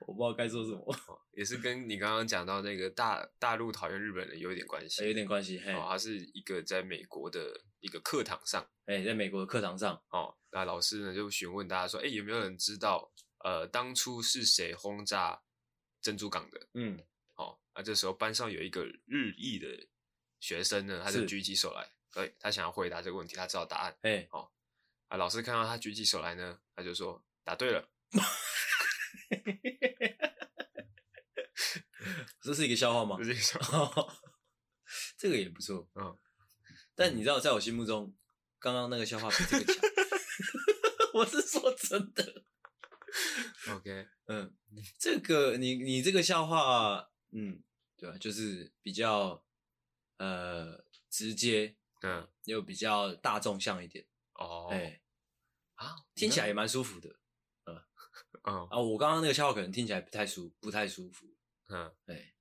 [0.06, 5.60] 我不知道该说什么，哦、也是跟你刚刚讲到那个大大陆讨厌日本人有一点关系，有点关系。
[5.60, 13.12] 嘿，哦，他是一个在美国的一个课堂上，哎，在美国的课堂上，哦，那老师呢就询问大家说，哎，有没有人知道，
[13.43, 15.41] 呃，当初是谁轰炸
[16.00, 16.67] 珍珠港的？
[16.76, 17.00] 嗯，
[17.36, 19.67] 哦，那这时候班上有一个日裔的
[20.41, 24.51] 学生呢，他就举起手来，对，他想要回答这个问题，他知道答案，哎，哦，
[25.08, 27.88] 啊，老师看到他举起手来呢，他就说答对了。
[32.41, 33.15] 这是一个笑话吗？
[33.23, 34.13] 这是一个笑话，
[35.15, 35.88] 这个也不错。
[35.95, 36.17] 嗯，
[36.95, 38.13] 但你知道，在我心目中，
[38.60, 39.82] 刚刚那个笑话比这个强。
[41.13, 42.43] 我是说真的。
[43.69, 44.56] OK，嗯，
[44.97, 47.62] 这个你你这个笑话，嗯，
[47.95, 48.17] 对吧？
[48.17, 49.43] 就是比较
[50.23, 54.05] 呃直接，嗯，又比较大众向一点。
[54.36, 55.01] 哦，哎，
[55.75, 57.10] 啊，听起来也蛮舒服的。
[57.65, 57.75] 嗯
[58.43, 61.25] 哦啊，我刚刚那个笑话可能听起来不太舒不太舒服。
[61.69, 62.34] 嗯，哎，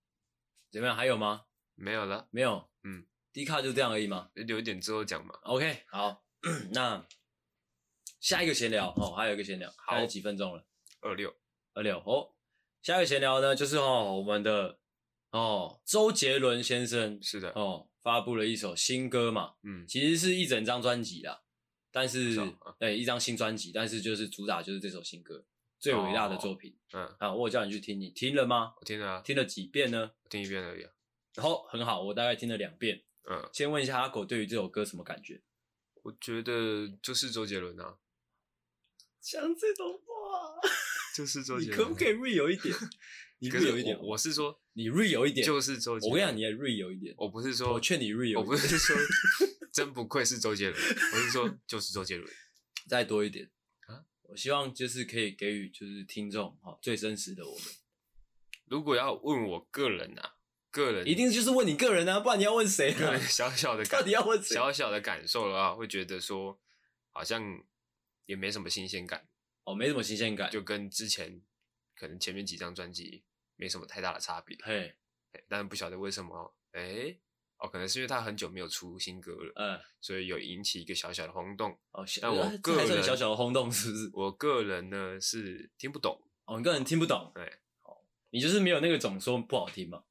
[0.70, 0.94] 怎么样？
[0.94, 1.46] 还有吗？
[1.74, 2.70] 没有了，没有。
[2.82, 4.30] 嗯低卡就这样而已嘛？
[4.34, 5.34] 留一点之后讲嘛。
[5.44, 6.24] OK，好，
[6.72, 7.06] 那
[8.18, 10.66] 下一个闲聊哦，还有一个闲聊，还有几分钟了。
[11.00, 11.34] 二六
[11.72, 12.34] 二六哦，
[12.82, 14.79] 下一个闲聊呢，就是哦，我们的
[15.30, 21.42] 哦周杰伦先生是的哦，发布了一首新歌嘛，嗯，其实是一整张专辑啦，
[21.90, 22.40] 但是是
[22.78, 25.44] 对一张新专辑，但是就是主打就是这首新歌。
[25.78, 28.74] 最伟大的作品，哦、嗯啊，我有叫你去听，你听了吗？
[28.78, 30.10] 我听了、啊，听了几遍呢？
[30.22, 30.90] 我听一遍而已、啊。
[31.34, 33.02] 然后，很好，我大概听了两遍。
[33.30, 35.42] 嗯，先问一下阿狗对于这首歌什么感觉？
[36.02, 37.96] 我觉得就是周杰伦啊，
[39.22, 40.60] 讲这种话，
[41.16, 41.78] 就是周杰伦。
[41.78, 42.74] 你可不可以 real 一点？
[43.40, 46.12] 你 real 一点我，我是说，你 real 一点，就是周杰伦。
[46.12, 47.14] 我跟你讲，你也 real 一点。
[47.16, 48.94] 我不是说，我劝你 real，我不是说，
[49.72, 50.80] 真不愧是周杰伦。
[50.80, 52.30] 我是说，就是周杰伦。
[52.86, 53.50] 再多一点
[53.86, 54.04] 啊！
[54.22, 57.64] 我希望就是可以给予就是听众哈最真实的我们。
[58.66, 60.34] 如果要问我个人啊，
[60.70, 62.98] 个人一定就是问你个人啊，不然你要问谁啊？
[62.98, 64.54] 个人小小的 感，到底要问谁？
[64.54, 66.60] 小小的感受的话，会觉得说
[67.10, 67.42] 好像
[68.26, 69.28] 也没什么新鲜感
[69.64, 71.40] 哦，没什么新鲜感，就跟之前
[71.94, 73.24] 可能前面几张专辑
[73.60, 74.56] 没什么太大的差别。
[74.64, 74.96] 嘿，
[75.46, 77.20] 但不晓得为什么，哎、欸，
[77.58, 81.78] 哦，可能是因为他很久没有出新歌了，嗯，所以有引起一个小小的轰动。
[81.92, 84.10] 哦，但我个人小小的轰动是不是？
[84.14, 86.18] 我个人呢是听不懂。
[86.46, 87.58] 哦，你个人听不懂，对。
[88.32, 90.04] 你就是没有那个总说不好听嘛，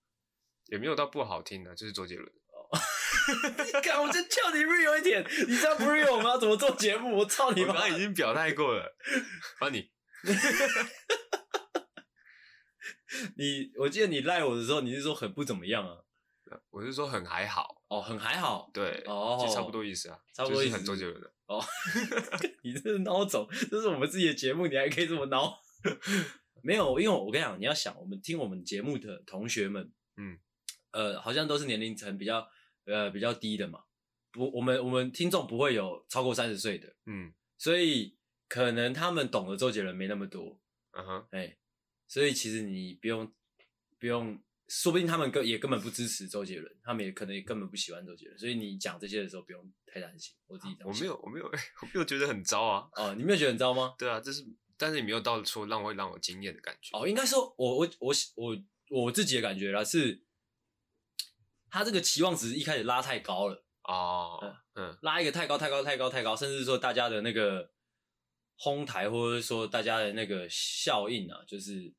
[0.67, 2.27] 也没有到不好听的，就是周杰伦。
[2.27, 2.77] 哦，
[3.65, 7.17] 你看，我就叫你 real 一点，你这样不 real，我们要怎么做节目？
[7.19, 7.69] 我操你妈！
[7.69, 8.95] 我刚刚已经表态过了，
[9.59, 9.89] 帮你。
[13.37, 15.97] 你，我记得你赖我的时候，你是说很不怎么样啊？
[16.71, 17.83] 我是说很还好。
[17.89, 18.69] 哦，很还好。
[18.73, 21.31] 对，哦，就差不多意思啊，差不多意思，就是很周杰伦的。
[21.47, 21.63] 哦，
[22.63, 25.55] 你这是孬种，这是我们自己的节目，你还可以这么孬。
[26.61, 30.37] 没有，因为我跟你讲，你要想，我们听我们节目的同学们，嗯，
[30.91, 32.47] 呃，好像都是年龄层比较
[32.85, 33.83] 呃比较低的嘛，
[34.31, 38.17] 不，我们我们听众不会有超过三十岁的，嗯，所以
[38.47, 40.59] 可能他们懂的周杰伦没那么多，
[40.91, 41.57] 嗯哼，哎，
[42.09, 43.31] 所以其实你不用
[43.97, 53.95] 不用，说不定他们根也根本不支持周杰伦，他们也可能也根本不喜欢周杰伦，所以你讲这些的时候不用太担心，我自己我没有我没有我没有觉得很糟啊，哦，你没有觉得很糟吗？
[53.97, 54.45] 对啊，这是。
[54.81, 58.57] 但是你没有到说让会让我惊艳的感觉哦，应该说我我我我
[59.03, 60.23] 我自己的感觉啦是，
[61.69, 64.39] 他这个期望值一开始拉太高了哦，
[64.75, 67.69] 嗯，拉一个太高太高太高太高，甚至说大家的那个
[68.55, 71.93] 哄抬或者说大家的那个效应啊，就是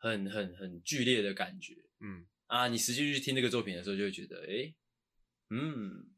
[0.00, 2.26] 很很很剧烈的感觉，嗯。
[2.46, 4.74] 啊，你实际去听这个作品的时候，就会觉得，哎、欸，
[5.50, 6.10] 嗯，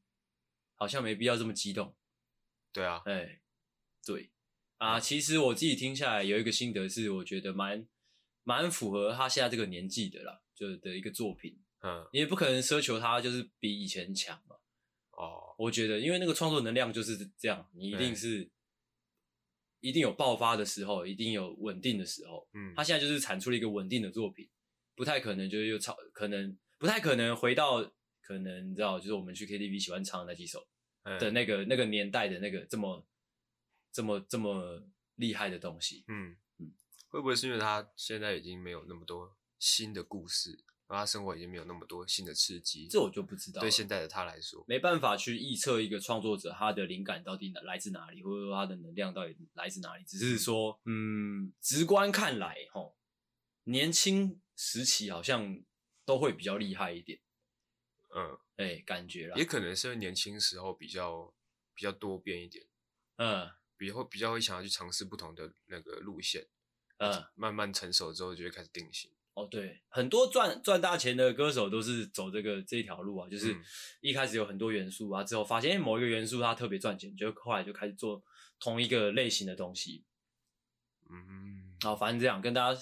[0.77, 1.95] 好像没必要这么激动，
[2.73, 3.43] 对啊，哎、欸，
[4.07, 4.31] 对。
[4.79, 7.87] 啊，其实我自己听下来有一个心得是，我觉得蛮
[8.45, 11.61] 蛮符合他现在这个年纪的啦，就的一个作品。
[11.83, 14.57] 嗯，你也不可能奢求他就是比以前强嘛。
[15.11, 18.51] 哦，我觉得，因为那个创作能量就是这样，你一定是
[19.83, 22.49] 一定有爆发的时候，一定有稳定的时候。
[22.55, 24.49] 嗯，他现在就是产出了一个稳定的作品，
[24.95, 27.83] 不太可能就是又超，可能不太可能回到
[28.23, 30.67] 可能你知道，就是我们去 KTV 喜欢唱的那几首
[31.21, 33.07] 的那个、嗯、那个年代的那个这么。
[33.95, 34.83] 这么这么
[35.17, 36.73] 厉害的东西，嗯嗯，
[37.11, 42.87] 会不会是因为他现在已经没有那么多新的故事，而他生活已经没有那么多新的刺激？
[42.87, 43.63] 这我就不知道。
[43.63, 50.05] 对现在的他来说，没办法去预测一个创作者他的灵感到底来自哪里，或者说他的能量到底来自哪里。
[50.05, 52.95] 只是说，嗯，直观看来，吼，
[53.65, 55.63] 年轻时期好像
[56.05, 57.19] 都会比较厉害一点。
[58.15, 61.33] 嗯，哎、欸，感觉啦，也可能是年轻时候比较
[61.75, 62.67] 比较多变一点。
[63.17, 63.51] 嗯。
[63.79, 66.47] 比会比较会想要去尝试不同的那个路线，
[66.99, 69.11] 嗯，慢慢成熟之后就会开始定型。
[69.35, 73.57] 哦，对，很多赚赚大钱的歌手都是走这个这一条路啊，就是
[74.01, 78.23] 一开始有很多元素啊，之后发现某一个元素它特别赚钱，就后来就开始做
[78.61, 80.05] 同一个类型的东西。
[81.11, 82.81] 嗯，好，反正这样跟大家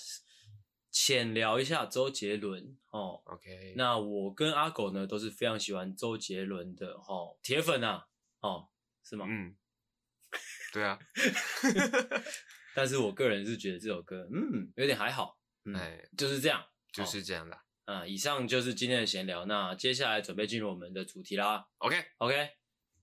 [0.90, 3.22] 浅聊一下周杰伦哦。
[3.24, 8.06] OK，那我跟阿狗呢都是非常喜欢周杰伦的哦，铁粉啊，
[8.40, 8.68] 哦，
[9.04, 9.26] 是吗？
[9.28, 9.56] 嗯。
[10.72, 10.96] 对啊，
[12.76, 15.39] 但是我个人是觉得这首歌，嗯，有点还好，
[15.74, 17.58] 哎、嗯，就是这样，就是这样的。
[17.86, 21.68] 嗯，以上就是今天的闲聊，那接下来准备进入我们的主题啦。
[21.78, 22.50] OK，OK，、okay?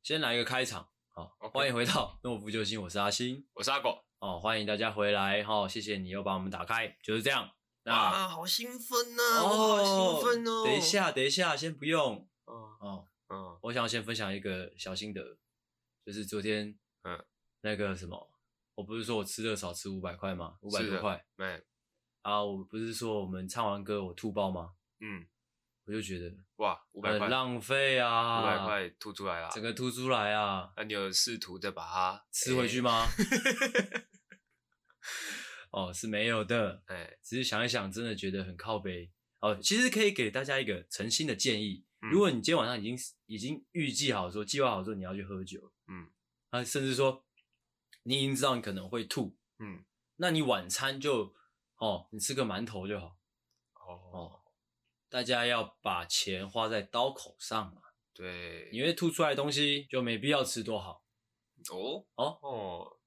[0.01, 7.51] 先来一个开场，好.欢迎回到诺夫救星，我是阿星，我是阿狗，哦，欢迎大家回来，哈、哦，谢谢你又把我们打开，就是这样。
[7.83, 10.63] 那啊，好兴奋呐、啊，哦，好兴奋哦。
[10.65, 15.37] 等一下，等一下，先不用，哦哦，嗯，我想要先分享一个小心得，
[16.05, 17.23] 就是昨天，嗯。
[17.61, 18.31] 那个什么，
[18.75, 20.57] 我不是说我吃的少吃五百块吗？
[20.61, 21.65] 五百多块，对。
[22.27, 24.73] 啊，我不是说我们唱完歌我吐爆吗？
[24.99, 25.25] 嗯，
[25.85, 30.73] 我就觉得哇，五百块很浪费啊，五百块吐出来啊，整个吐出来啊。
[30.75, 33.05] 那你有试图再把它吃回去吗？
[35.71, 39.09] 哦，是没有的，哎、欸，只是想一想，真的觉得很靠背。
[39.39, 46.09] 哦，其实可以给大家一个诚心的建议，嗯、如果你今天晚上已经已经预计好说，计划好说你要去喝酒，嗯，
[46.49, 47.23] 啊，甚至说。
[48.03, 49.83] 你已经知道你可能会吐，嗯，
[50.15, 51.35] 那你晚餐就
[51.77, 53.17] 哦，你吃个馒头就好，
[53.73, 54.41] 哦哦，
[55.09, 57.81] 大家要把钱花在刀口上嘛。
[58.13, 61.03] 对，因为吐出来的东西就没必要吃多好。
[61.69, 62.99] 哦哦哦，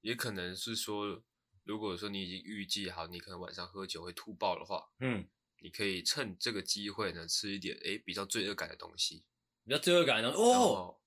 [0.00, 1.22] 也可能是说，
[1.62, 5.28] 如果说你已经预计好，你可能晚上喝酒会吐爆的话，嗯，
[5.60, 9.24] 你可以趁这个机会呢，吃一点诶比较罪恶感的东西。
[9.64, 10.98] 比较罪恶感的哦，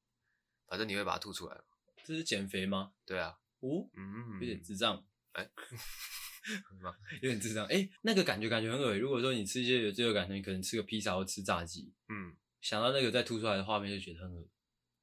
[0.68, 1.62] 反正你会把它吐出来。
[2.06, 2.94] 这是减肥吗？
[3.06, 3.38] 对啊。
[3.60, 5.06] 哦，嗯，有点智障。
[7.22, 7.66] 有点智障。
[7.66, 8.96] 哎、欸，那个感觉感觉很恶。
[8.98, 12.36] 如果说你吃一些有罪恶感的，你可能吃个披萨或吃炸鸡，嗯。
[12.62, 14.48] 想到那个再吐出来的画面，就觉得很恶。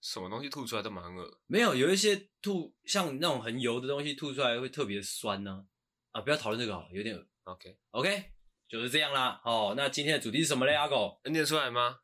[0.01, 1.41] 什么东西吐出来都蛮恶。
[1.47, 5.65] 没有，有一些吐像那种很油的东西吐出来会特别酸呢、
[6.11, 6.19] 啊。
[6.19, 7.25] 啊，不要讨论这个好了，有点恶。
[7.45, 8.33] OK OK，
[8.69, 9.41] 就是这样啦。
[9.45, 10.75] 哦，那今天的主题是什么嘞？
[10.75, 12.01] 阿狗，能念出来吗？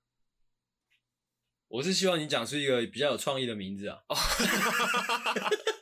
[1.66, 3.98] 我是希望你讲出一个比较有创意的名字啊。
[4.08, 4.16] 哦，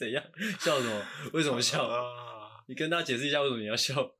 [0.00, 0.24] 怎样？
[0.58, 1.06] 笑什么？
[1.34, 1.84] 为什么笑？
[1.86, 4.16] 啊、你跟他解释一下为什么你要笑？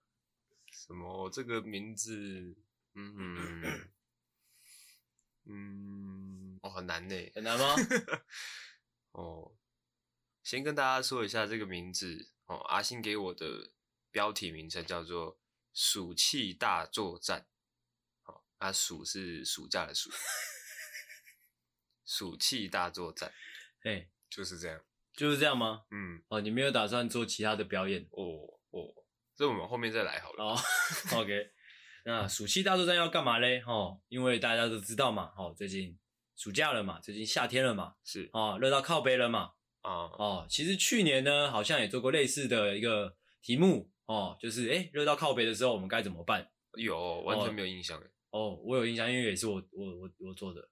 [0.70, 1.30] 什么？
[1.30, 2.54] 这个名字？
[2.92, 3.88] 嗯。
[5.46, 7.74] 嗯，哦，很难呢，很难吗？
[9.12, 9.56] 哦，
[10.42, 13.72] 先跟大家说一下这个名字哦，阿星给我的
[14.10, 15.36] 标题名称叫做
[15.72, 17.48] 《暑气大作战》。
[18.30, 20.10] 哦，啊，暑是暑假的暑，
[22.04, 23.32] 暑气大作战，
[23.84, 24.84] 哎，就是这样，
[25.20, 25.82] 就是这样吗？
[25.90, 28.08] 嗯，哦，你没有打算做其他的表演？
[28.12, 28.24] 哦
[28.70, 28.88] 哦，
[29.36, 30.44] 这我们后面再来好了。
[30.44, 30.56] 哦
[31.14, 31.50] ，OK。
[32.06, 33.62] 那暑期大作战要干嘛嘞？
[33.66, 35.98] 哦，因为大家都知道嘛，哦，最近
[36.36, 39.50] 暑假了嘛，最近夏天了嘛，是哦，热到靠背了嘛，
[39.82, 46.50] 啊、嗯，哦，其实去年呢，好像也做过类似的一个题目，哦，就是诶，热到靠北的时候我们该怎么办？
[46.78, 48.06] 有，完全没有印象诶。
[48.30, 50.62] 哦，我有印象，因为也是我我我我做的。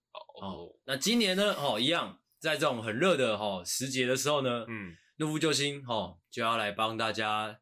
[0.40, 7.61] 哦，哦，那今年呢，哦，一样，在这种很热的哈时节的时候呢，嗯，怒夫救星哦就要来帮大家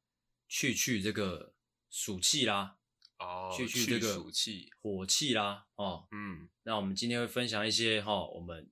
[0.48, 1.54] 去去这个
[1.90, 2.76] 暑气啦。
[3.18, 8.70] 哦，去去这个暑气火气啦，哦，嗯，那我们今天会分享一些哈、哦，我们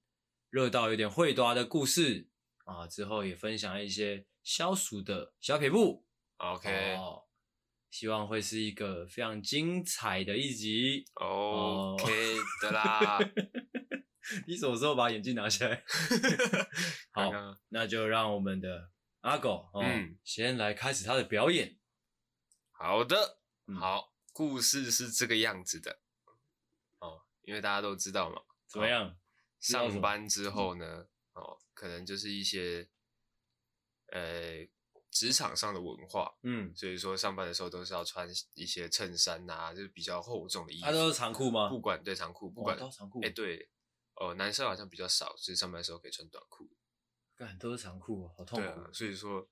[0.51, 2.29] 热到有点会抓的故事
[2.67, 6.05] 啊，之后也分享一些消暑的小撇步
[6.37, 7.23] ，OK，哦，
[7.91, 13.19] 希望会是一个非常精彩的一集，OK 的啦。
[14.47, 15.85] 你什么时候把眼镜拿下来？
[17.13, 17.31] 好，
[17.69, 21.79] 那就让我们的阿狗，哦、嗯，先来开始他的表演。
[22.73, 24.13] 好的，嗯、好。
[24.37, 26.01] 故事是这个样子的
[26.99, 29.17] 哦，因为大家都知道嘛，怎么样？
[29.61, 32.89] 上班之后呢，哦，可能就是一些
[34.11, 34.67] 呃
[35.13, 40.87] 职场上的文化，嗯，所以说上班的时候都是要穿一些衬衫啊，就是比较厚重的衣服。
[40.87, 41.69] 它都是长裤吗？
[41.69, 43.21] 不管对长裤，不管都长裤。
[43.23, 43.71] 哎，对，
[44.17, 46.71] 哦，男生好像比较少，就是上班的时候可以穿短裤。
[47.37, 48.65] 干，都是长裤，好痛苦。
[48.65, 49.49] 对啊，所以说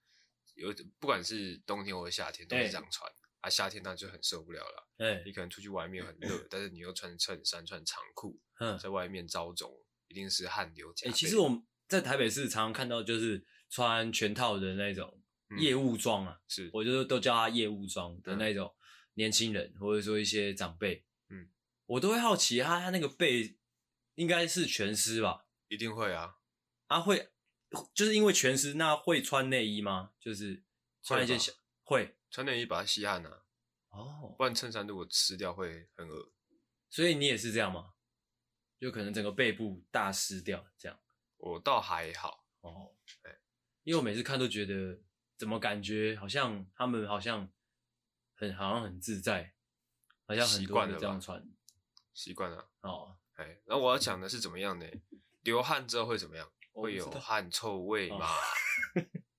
[0.54, 3.10] 有不管是冬天或者夏天都是这样穿。
[3.40, 4.88] 啊，夏天那就很受不了了。
[4.98, 11.10] 哎，你可能出去外面很热，但是你又穿衬衫、穿长裤，嗯，在外面招肿，一定是汗流浃背。
[11.10, 15.20] 哎，其实我们在台北市常常看到，就是穿全套的那种
[15.58, 18.72] 业务装啊，是，我就都叫他业务装的那种
[19.14, 21.50] 年轻人，或者说一些长辈，嗯，
[21.86, 23.58] 我都会好奇，他他那个背
[24.14, 25.46] 应该是全湿吧？
[25.68, 26.38] 一定会啊，
[26.88, 27.32] 啊会，
[27.94, 30.12] 就是因为全湿，那会穿内衣吗？
[30.20, 30.62] 就是
[31.02, 32.16] 穿一件小会。
[32.30, 33.44] 穿内衣把它吸汗啊，
[33.90, 36.32] 哦，不然衬衫如果湿掉会很恶。
[36.88, 37.94] 所以你也是这样吗？
[38.78, 40.98] 就可能整个背部大湿掉这样。
[41.36, 43.38] 我倒还好哦，对，
[43.82, 45.02] 因为我每次看都觉得，
[45.36, 47.52] 怎么感觉好像他们好像
[48.34, 49.54] 很好像很自在，
[50.26, 51.48] 好像很多人这样穿，
[52.14, 52.70] 习惯了。
[52.80, 54.86] 哦，哎，那我要讲的是怎么样呢？
[55.42, 56.50] 流汗之后会怎么样？
[56.72, 58.28] 会有汗臭味嘛？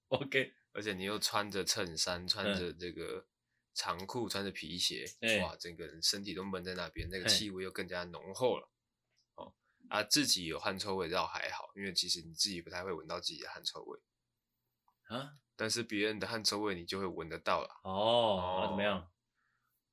[0.10, 0.54] 哦、 OK。
[0.74, 3.28] 而且你又穿着衬衫，穿着这个
[3.76, 8.70] 长裤，穿着皮鞋，欸、哇，整个人身体都闷在那边，那个气味又更加浓厚了。
[9.36, 9.54] 欸、哦，
[9.90, 14.00] 啊，自己有汗臭味倒还好，因为其实你自己不太会闻到自己的汗臭味
[15.10, 15.38] 啊。
[15.56, 17.70] 但是别人的汗臭味你就会闻得到了。
[17.84, 19.12] 哦、怎么样？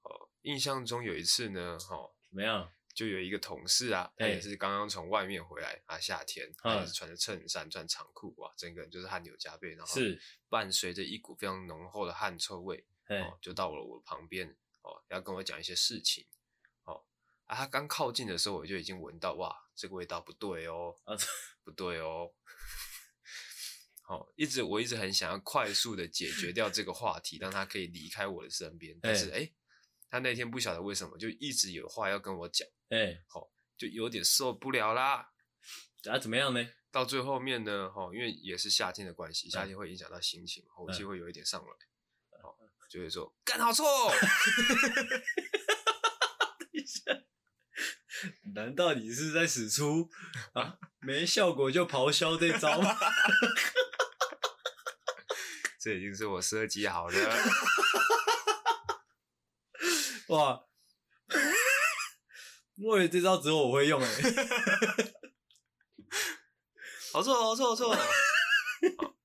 [0.02, 2.72] 哦，印象中有一次呢，哦，怎么样？
[3.00, 10.20] 就有一个同事啊，他也是刚刚从外面回来啊，夏天，他也是穿着衬衫，穿长裤，哇，整个人就是汗流浃背，然后是。
[10.50, 16.26] 伴随着一股非常浓厚的汗臭味，哦，就到了我旁边，哦，要跟我讲一些事情，
[16.84, 17.02] 哦，
[17.46, 21.16] 啊，他刚靠近的时候，我就已经闻到，哇，这个味道不对哦，啊，
[21.64, 22.34] 不对哦，
[24.02, 29.50] 好，一直我一直很想要快速的解决掉这个话题，让他可以离开我的身边，但是哎，
[30.10, 32.66] 他那天不晓得为什么就一直有话要跟我讲。
[32.88, 33.48] 哎、欸，好，
[33.78, 35.30] 就有点受不了啦。
[36.10, 36.68] 啊，怎么样呢？
[36.90, 41.68] 到最后面呢，哈，因为也是夏天的关系，夏天会影响到心情，火气会有一点上来，
[42.42, 43.84] 好、嗯，就会说干好臭。
[48.54, 50.10] 难道你是在使出
[50.52, 52.94] 啊没效果就咆哮这招吗？
[55.80, 57.16] 这已经是我设计好的。
[60.30, 60.64] 哇！
[62.82, 65.14] 我以为这招只有我会用哎、欸。
[67.12, 67.94] 好错，好错，好错。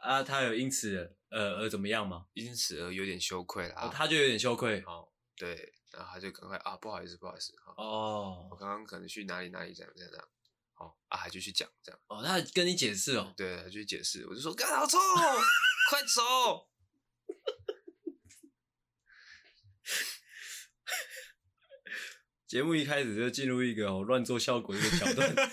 [0.00, 2.26] 啊，他有因此呃而怎么样吗？
[2.32, 3.90] 因此而有点羞愧了、哦。
[3.92, 4.82] 他就有点羞愧。
[4.86, 7.52] 好，对，然后他就赶快啊，不好意思，不好意思。
[7.76, 10.28] 哦，我刚刚可能去哪里哪里这样这样这样。
[10.72, 12.00] 好啊，还就去讲这样。
[12.06, 13.34] 哦，他跟你解释哦。
[13.36, 14.98] 对，他就去解释，我就说，干好臭，
[15.90, 16.70] 快走。
[22.46, 25.34] 节目一开始就进入一个乱做效果的一个桥段。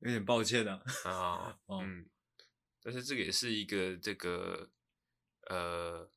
[0.00, 2.08] 有点抱歉啊，啊， 嗯，
[2.82, 4.70] 但是这个也是一个这个
[5.48, 6.10] 呃，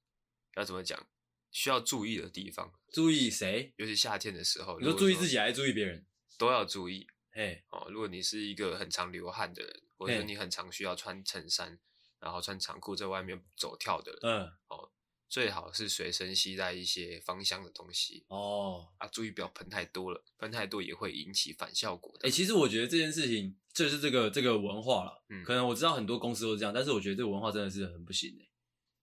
[0.55, 1.07] 要怎么讲，
[1.51, 2.73] 需要注意的地方。
[2.93, 3.73] 注意谁？
[3.77, 6.05] 尤其夏天的时候，你说注意自己还是注意别人？
[6.37, 7.07] 都要注意。
[7.31, 11.77] 嘿，哦，如果你是一个很常流汗的人，或者你很常需要穿衬衫，
[12.19, 14.91] 然后穿长裤在外面走跳的人，嗯，哦。
[15.31, 22.27] 最好是随身携带一些芳香的东西哦啊，注意不要喷太多了，喷太多也会引起反效果的。
[22.27, 28.43] 哎、欸，其实我觉得这件事情就是这个这个文化了，嗯，可能我知道很多公司都是这样，但是我觉得这个文化真的是很不行的，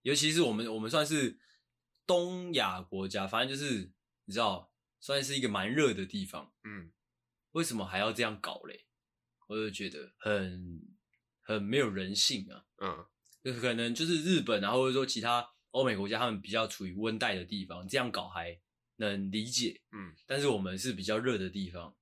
[0.02, 1.40] 尤其是我们我们算是
[2.06, 3.90] 东亚国家，反正就是
[4.26, 4.70] 你知道，
[5.00, 6.92] 算是一个蛮热的地方，嗯，
[7.52, 8.84] 为什么还要这样搞嘞？
[9.46, 10.82] 我就觉得很
[11.40, 13.06] 很没有人性啊，嗯，
[13.42, 15.54] 就可能就是日本啊，或者说其他。
[15.70, 18.58] 欧美国家他们比较处于温带的地方，这样搞还
[18.96, 21.94] 能理解，嗯，但是我们是比较热的地方，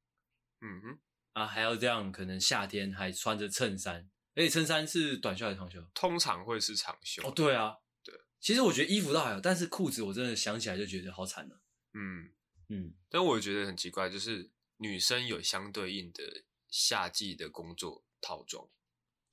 [0.61, 0.99] 嗯哼，
[1.33, 5.81] 啊，还要这样，可能夏天还穿着衬衫，而且衬衫是短袖还是长袖？
[5.93, 7.27] 通常会是长袖。
[7.27, 11.61] 哦，对啊，对，其实我觉得衣服倒还好，但是裤子我真的想起来就觉得好惨了，
[11.93, 12.33] 嗯
[12.69, 18.69] 嗯，但我觉得很奇怪，就是女生有相对应的夏季的工作套装，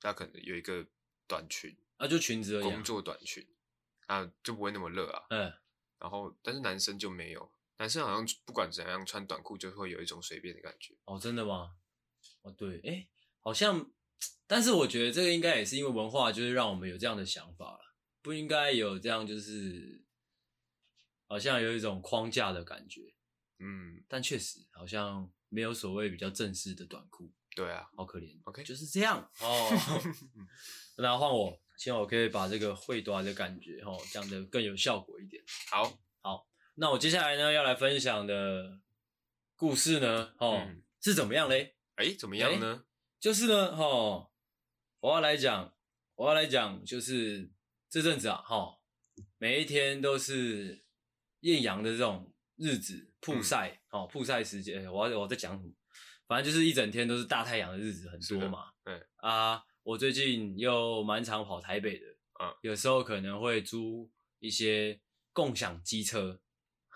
[0.02, 0.86] 那可能有一个
[1.26, 3.46] 短裙，啊，就裙子而已，工作短裙。
[4.06, 5.26] 啊，就不会那么热啊。
[5.30, 5.52] 嗯，
[5.98, 10.94] 然后但是男生就没有，男生好像不管怎样穿短裤就会有一种随便的感觉。
[11.04, 11.76] 哦，真的吗？
[12.42, 13.08] 哦，对，哎，
[13.40, 13.90] 好像，
[14.46, 20.04] 但是我觉得这个应该也是因为文化，就是让我们有这样的想法了，不应该有这样，就是
[21.26, 23.14] 好像有一种框架的感觉。
[23.58, 27.32] 嗯，但确实好像没有所谓比较正式的短裤。
[27.54, 28.36] 对啊，好可怜。
[28.44, 29.30] OK，就是这样。
[29.40, 29.70] 哦，
[30.98, 31.60] 那换我。
[31.76, 35.42] 希望我可以把这个会短的感觉，齁，讲的更有效果一点。
[35.72, 36.46] 好，好，
[36.76, 38.78] 那我接下来呢要来分享的
[39.56, 41.74] 故事呢，哦、嗯，是怎么样嘞？
[41.96, 42.84] 哎、欸，怎么样呢？
[43.18, 44.30] 就是呢，哦，
[45.00, 45.74] 我要来讲，
[46.14, 47.50] 我要来讲，就是
[47.90, 48.78] 这阵子啊，哦，
[49.38, 50.84] 每一天都是
[51.40, 52.32] 艳阳的这种
[52.64, 55.70] 日子，曝晒，哦，曝晒时间，我要我在讲什么？
[56.26, 58.70] 反正就是一整天都是大太阳的日子很多嘛。
[58.82, 59.62] 对啊。
[59.84, 62.06] 我最近又蛮常跑台北的，
[62.40, 64.98] 嗯，有时候可能会租一些
[65.34, 66.40] 共享机车，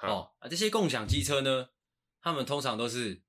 [0.02, 1.68] 嗯、哦，啊，这些共享机车呢，
[2.22, 3.20] 他们通常都是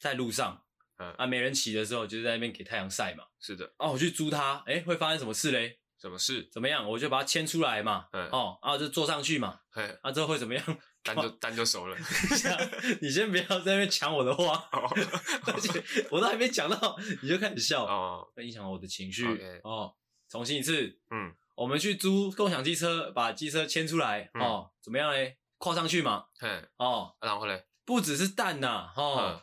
[0.00, 0.64] 在路上，
[0.98, 5.78] 嗯，啊，没人骑的时候，就在那边给太阳晒嘛，是的，啊，我去租它，诶、欸、会发生什么事嘞？
[5.96, 6.48] 什么事？
[6.50, 6.90] 怎么样？
[6.90, 10.78] 我就把它牵出来嘛，嗯，哦，啊，就坐上去嘛，嗯，啊，之后会怎么样？
[11.02, 11.96] 单就单就熟了。
[13.00, 14.88] 你先不要在那边抢我的话，哦、
[15.46, 17.86] 而 且我都还没讲到，你就开始笑，
[18.38, 19.26] 影响我的情绪。
[19.26, 19.60] Okay.
[19.62, 19.94] 哦，
[20.28, 25.38] 重新一次，嗯，我们去租共享机车，把机车牵出来，嗯、哦，怎么样嘞？
[25.58, 29.42] 跨上去嘛，嗯，哦，然后嘞，不只是蛋呐、啊，哦、嗯，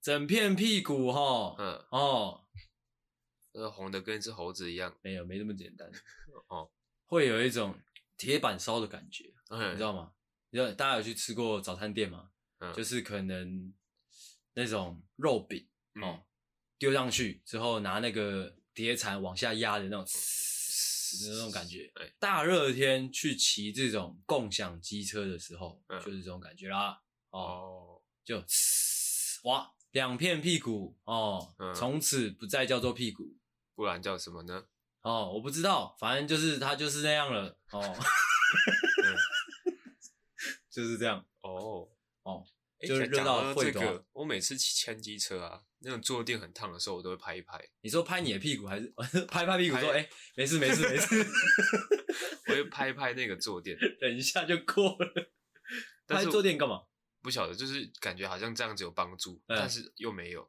[0.00, 2.44] 整片屁股，哈，嗯，哦，
[3.52, 5.90] 这个红的跟一只猴子一样，没有，没那么简单，
[6.48, 6.70] 哦，
[7.06, 7.78] 会有一种
[8.16, 10.12] 铁板烧的感觉，嗯，你知道吗？
[10.50, 12.30] 你知道大家有去吃过早餐店吗？
[12.60, 13.72] 嗯，就是可能
[14.54, 16.22] 那种肉饼、嗯、哦，
[16.78, 20.06] 丢上去之后拿那个碟铲往下压的那种
[21.28, 21.90] 那种感觉。
[21.96, 27.00] 欸、大热天去骑这种共享机车的时候，嗯、就是这种感觉啦。
[27.30, 28.42] 哦，哦就
[29.44, 33.36] 哇，两片屁股哦，从、嗯、此不再叫做屁股，
[33.74, 34.64] 不然叫什么呢？
[35.02, 37.60] 哦，我不知道，反正就是它就是那样了。
[37.70, 37.96] 哦。
[40.78, 41.88] 就是这样哦
[42.22, 42.46] 哦，
[42.78, 44.06] 欸、就是热到会个。
[44.12, 47.60] 我每次骑牵机车啊，那种坐垫很烫的时候，我都会拍一拍。
[47.80, 48.86] 你说拍你的屁股，还是
[49.26, 49.76] 拍拍屁股？
[49.76, 51.26] 说哎、欸，没事没事没事。
[52.46, 55.32] 我会拍一拍那个坐垫，等一下就过了。
[56.06, 56.84] 拍坐垫干嘛？
[57.22, 60.48] 不晓得，就是感觉好像这样子有帮助、嗯，但是又没有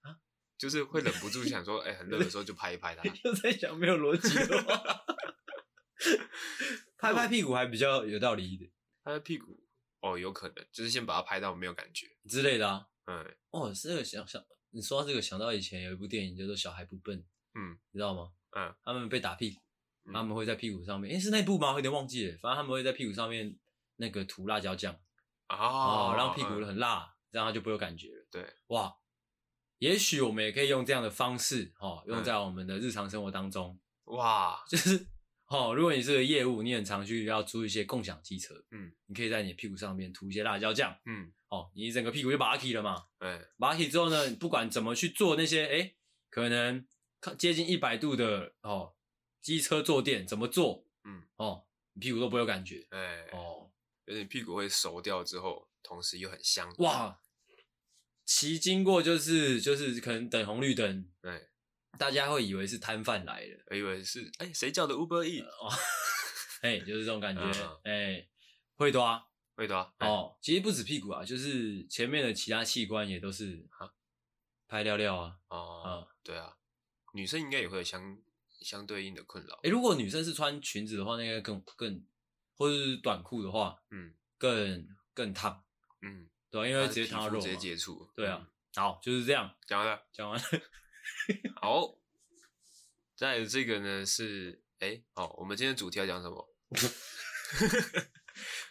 [0.00, 0.16] 啊，
[0.56, 3.02] 就是会忍不住想说，哎、欸，很热的时候就拍一拍它。
[3.10, 5.04] 就在想没有逻辑的话。
[6.96, 8.70] 拍拍屁股还比较有道理一点。
[9.04, 9.62] 拍拍屁股，
[10.00, 12.86] 哦，有可能，就是先把它拍到没有感觉之类的啊。
[13.06, 17.18] 嗯，哦，这个想想，你说到这个，想到以前有一部电影叫做《小孩不笨》，
[17.54, 18.32] 嗯，你知道吗？
[18.50, 19.60] 嗯，他们被打屁股，
[20.04, 21.72] 嗯、他们会在屁股上面，诶、欸，是那部吗？
[21.72, 23.56] 有点忘记了，反正他们会在屁股上面
[23.96, 24.92] 那个涂辣椒酱，
[25.48, 28.26] 哦，哦，让屁股很辣，嗯、这样他就不会有感觉了。
[28.30, 28.94] 对，哇，
[29.78, 33.78] 也许我们也可以用这样的方式，哦，用在我们的日常生活当中。
[34.04, 35.06] 嗯、哇，就是。
[35.48, 45.96] 哦，如果你是个业务，你很常去要租一些共享机车，嗯，你可以在你的屁股上面涂一些辣椒酱，嗯，哦，你整个屁股就拔起了嘛，对，拔起之后呢，不管怎么去做那些，诶，
[46.30, 46.84] 可能
[47.38, 48.96] 接近一百度的哦，
[49.40, 53.70] 机车坐垫怎么做，嗯，哦，你屁股都不会有感觉，哎，哦，
[54.06, 57.20] 而且屁股会熟掉之后，同时又很香，哇，
[58.24, 61.50] 骑经过就是就是可能等红绿灯，对。
[61.98, 65.40] 大家会以为是摊贩来的，我以为是哎，谁叫的 Uber E？
[65.40, 65.70] 哦，
[66.62, 67.42] 哎，就是这种感觉，
[67.84, 68.26] 哎、嗯，
[68.76, 69.22] 会多啊，
[69.54, 69.92] 会多啊。
[70.00, 73.90] 哦，其实不止屁股啊，就是前面的其他器官也都是啊，
[74.68, 75.36] 拍尿尿啊。
[75.48, 76.56] 哦，嗯、对啊，
[77.14, 78.18] 女生应该也会有相
[78.60, 79.58] 相对应的困扰。
[79.62, 82.04] 哎，如果女生是穿裙子的话，那应该更更，
[82.56, 85.64] 或者是短裤的话，嗯，更更烫，
[86.02, 88.10] 嗯，对、啊，因为直接烫到肉，直接接触。
[88.14, 90.44] 对啊，好，就是这样，讲完了，讲完了。
[91.60, 91.96] 好，
[93.16, 96.54] 再这个呢是，哎，好，我们今天主题要讲什么？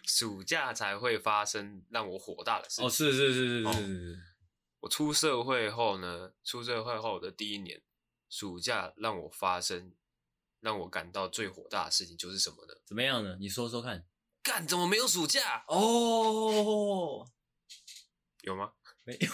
[0.05, 2.85] 暑假才会发生让我火大的事情。
[2.85, 3.73] 哦，是是是是是是、哦。
[4.81, 7.81] 我出社会后呢，出社会后的第一年，
[8.29, 9.95] 暑假让我发生
[10.59, 12.75] 让我感到最火大的事情就是什么呢？
[12.85, 13.35] 怎么样呢？
[13.39, 14.05] 你说说看。
[14.43, 15.65] 干，怎么没有暑假？
[15.67, 17.27] 哦，
[18.43, 18.73] 有吗？
[19.03, 19.27] 没有。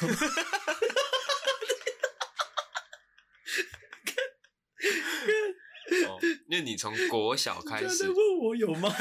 [6.07, 8.93] 哦，因为你从国小开始问我有吗？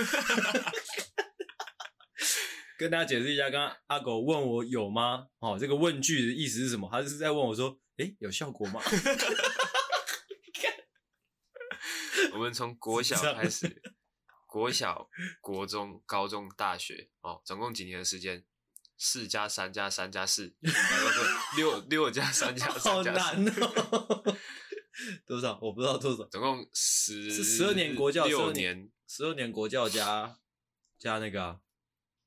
[2.77, 5.27] 跟大家解释一下，刚刚阿狗问我有吗？
[5.41, 6.89] 哦，这个问句的意思是什么？
[6.91, 8.81] 他是在问我说：“诶，有效果吗？”
[12.33, 13.83] 我们从国小开始，
[14.47, 15.11] 国小、
[15.43, 18.43] 国中、高中、大学，哦，总共几年的时间？
[19.03, 20.55] 四加三加三加四，
[21.57, 24.37] 六六加三加三加四，好难哦。
[25.27, 25.59] 多少？
[25.63, 26.23] 我不知道多少。
[26.25, 30.39] 总共十是十二年国教，六年，十二年国教加
[30.99, 31.61] 加那个啊，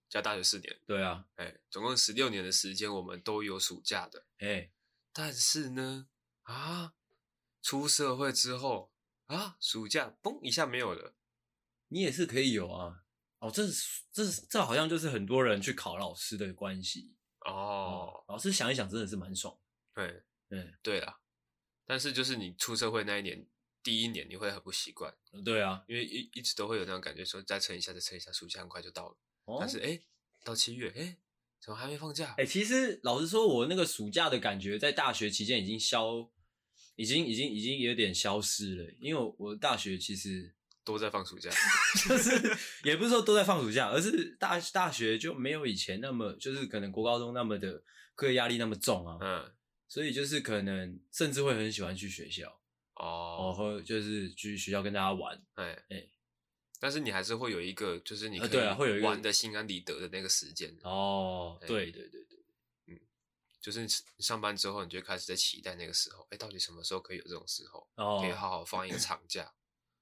[0.10, 0.80] 加大学四年。
[0.88, 4.26] 对啊，哎、欸，总共十六年的时间，我们都有暑假的。
[4.40, 4.72] 哎、欸，
[5.14, 6.08] 但是呢，
[6.42, 6.94] 啊，
[7.62, 8.92] 出社会之后
[9.28, 11.14] 啊，暑假嘣一下没有了。
[11.90, 13.03] 你也是可以有啊。
[13.44, 18.24] 哦，这是这是这好像就是很多人去考老师的关系哦，哦。
[18.30, 19.54] 老师想一想，真的是蛮爽。
[19.94, 21.20] 对，对，对啦。
[21.86, 23.46] 但是就是你出社会那一年，
[23.84, 25.14] 第一年你会很不习惯。
[25.44, 29.18] 对啊，因为一一直都会有那种感觉，说再撑一下，再撑一下，暑假很快就到了。
[29.44, 30.00] 哦、但是哎，
[30.46, 31.18] 到七月，哎，
[31.60, 32.34] 怎么还没放假？
[32.38, 36.32] 哎，其实老实说，我那个暑假的感觉在大学期间已经消，
[36.96, 38.90] 已经已经已经有点消失了。
[39.02, 41.50] 因为我我大学其实都在放暑假，
[42.08, 47.84] 就是也不是说都在放暑假，而是大大学就没有以前那么，就是可能国高中那么的
[48.16, 49.18] 课业压力那么重啊。
[49.22, 49.54] 嗯。
[49.86, 52.60] 所以就是可能甚至会很喜欢去学校
[52.96, 56.12] 哦，或就是去学校跟大家玩，哎哎、欸，
[56.80, 62.40] 但是你还是会有一个就是你可以会有一个玩的心安理得的那个时间哦，对对对对，
[62.88, 63.00] 嗯，
[63.62, 69.54] 就是上班之后你就开始在期待那个时候，哎、欸，到底什么时候可以有这种时候，哦，可以好好放一个长假。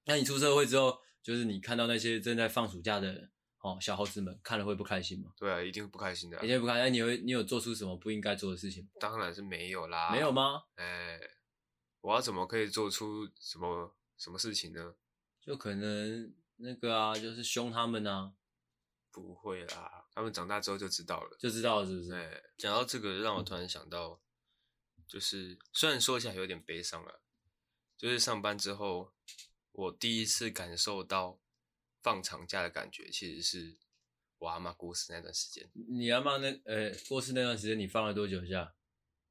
[0.06, 3.30] 那你出社会之后，就是你看到那些正在放暑假的。
[3.64, 5.32] 哦，小猴子们看了会不开心吗？
[5.38, 6.82] 对啊，一定不开心的、啊，一定不开心。
[6.82, 8.90] 那你有你有做出什么不应该做的事情吗？
[9.00, 10.10] 当然是没有啦。
[10.12, 10.64] 没有吗？
[10.78, 11.32] 哎、欸，
[12.00, 14.96] 我要怎么可以做出什么什么事情呢？
[15.40, 18.34] 就可能那个啊，就是凶他们啊。
[19.12, 22.14] 不会啦，他们长大之后就知道了，就知道了是不是？
[22.16, 24.20] 哎、欸，讲到这个，让我突然想到，
[25.06, 27.14] 就是虽然说起来有点悲伤啊，
[27.96, 29.14] 就是上班之后，
[29.72, 31.40] 我第一次感受到。
[32.04, 33.78] 放长假的感觉，其实是
[34.40, 35.70] 我阿妈过世那段时间。
[35.88, 38.74] 你阿妈那呃、欸、过世那段时间，你放了多久假？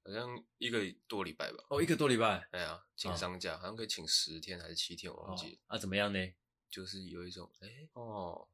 [0.05, 0.79] 好像一个
[1.09, 1.65] 多礼拜吧。
[1.69, 2.47] 哦，一个多礼拜。
[2.53, 5.59] 哎呀，请丧假、哦，好像可以请十天还是七天，我忘记了。
[5.67, 6.33] 哦、啊，怎么样呢？
[6.71, 8.47] 就是有一种哎、欸、哦，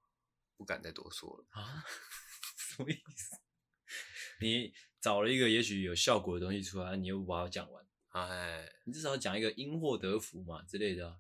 [0.57, 1.85] 不敢再多说了啊。
[2.57, 3.37] 什么意思？
[4.41, 7.87] 你找了一个也许有效果的东西出来，你又不把它讲完。
[8.13, 11.19] 哎，你至少讲一个因祸得福嘛之类的、啊。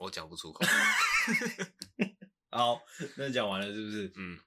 [0.00, 0.64] 呃，我讲不出口。
[2.50, 2.82] 好，
[3.16, 4.12] 那讲完了是不是？
[4.16, 4.38] 嗯，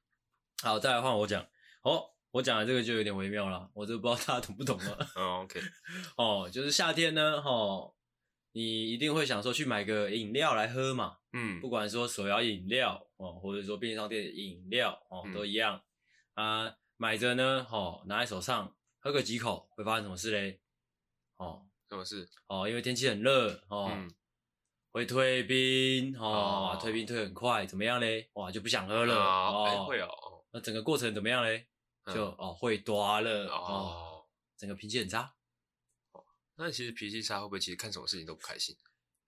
[0.62, 1.42] 好，再来换我讲。
[1.84, 5.08] 哦，我讲的这个就有点微妙了，我就不知道大家懂不懂了。
[5.16, 5.62] 哦，OK，
[6.18, 7.94] 哦，就是夏天呢，哦，
[8.52, 11.18] 你一定会想说去买个饮料来喝嘛。
[11.32, 15.82] 嗯，不管说手摇饮料哦，或者说便利商店的饮料哦，都一样、
[16.36, 16.76] 嗯、啊。
[16.98, 20.62] 买着呢，哦，拿在手上喝个几口，会发生什么事嘞？
[21.38, 22.30] 哦，什么事？
[22.48, 24.10] 哦，因为天气很热哦、嗯，
[24.94, 28.30] 会退冰哦，哦，退冰退很快，怎么样嘞？
[28.34, 30.08] 哇，就不想喝了哦，欸、会哦。
[30.52, 31.68] 那整个过程怎么样嘞？
[32.14, 34.26] 就、嗯、哦，会多了哦，哦，
[34.56, 35.34] 整个脾气很差。
[36.12, 36.24] 哦，
[36.58, 38.78] 那其实脾气差会不会其实看什么事情都不开心？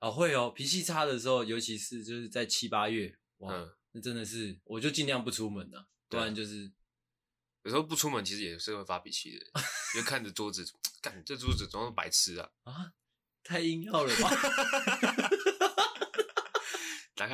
[0.02, 6.72] 哦，会哦，脾气差的时候，尤其是就是在七八月，哇，嗯、那真的是，我就尽量不出门了，不然就是。
[7.66, 9.46] 有时候不出门，其实也是会发脾气的，
[9.96, 10.64] 就看着桌子，
[11.02, 12.52] 干这桌子总是白痴啊！
[12.62, 12.94] 啊，
[13.44, 14.30] 太硬要了吧！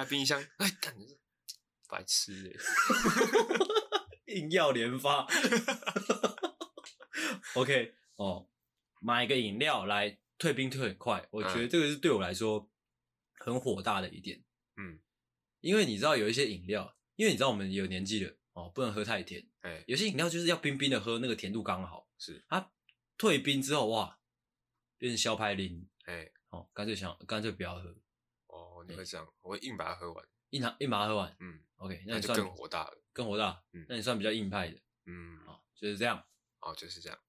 [0.05, 0.95] 冰箱，哎，干
[1.87, 2.53] 白痴哎，
[4.33, 5.27] 硬要连发。
[7.55, 8.49] OK，哦，
[8.99, 12.69] 买一个饮料来退冰退很快，我觉得这个是对我来说
[13.39, 14.43] 很火大的一点。
[14.77, 14.99] 嗯，
[15.59, 18.37] 因为你知道有一些饮料，因为你知道我们有年纪了。
[18.53, 19.47] 哦，不能喝太甜。
[19.61, 22.09] 哎、欸，有些饮料就是要冰冰的喝，那个甜度刚好。
[22.17, 22.69] 是，它
[23.17, 24.19] 退冰之后，哇，
[24.97, 25.87] 变成消派林。
[26.03, 27.95] 哎、欸，哦，干脆想，干脆不要喝。
[28.81, 29.25] 哦，你会这样？
[29.25, 30.27] 欸、我会硬把它喝完。
[30.49, 31.35] 硬硬把它喝完。
[31.39, 33.01] 嗯，OK，那，你算那就更火大了。
[33.13, 33.63] 更火大。
[33.73, 34.77] 嗯，那你算比较硬派的。
[35.05, 36.25] 嗯，好，就是这样。
[36.59, 37.19] 哦，就是这样。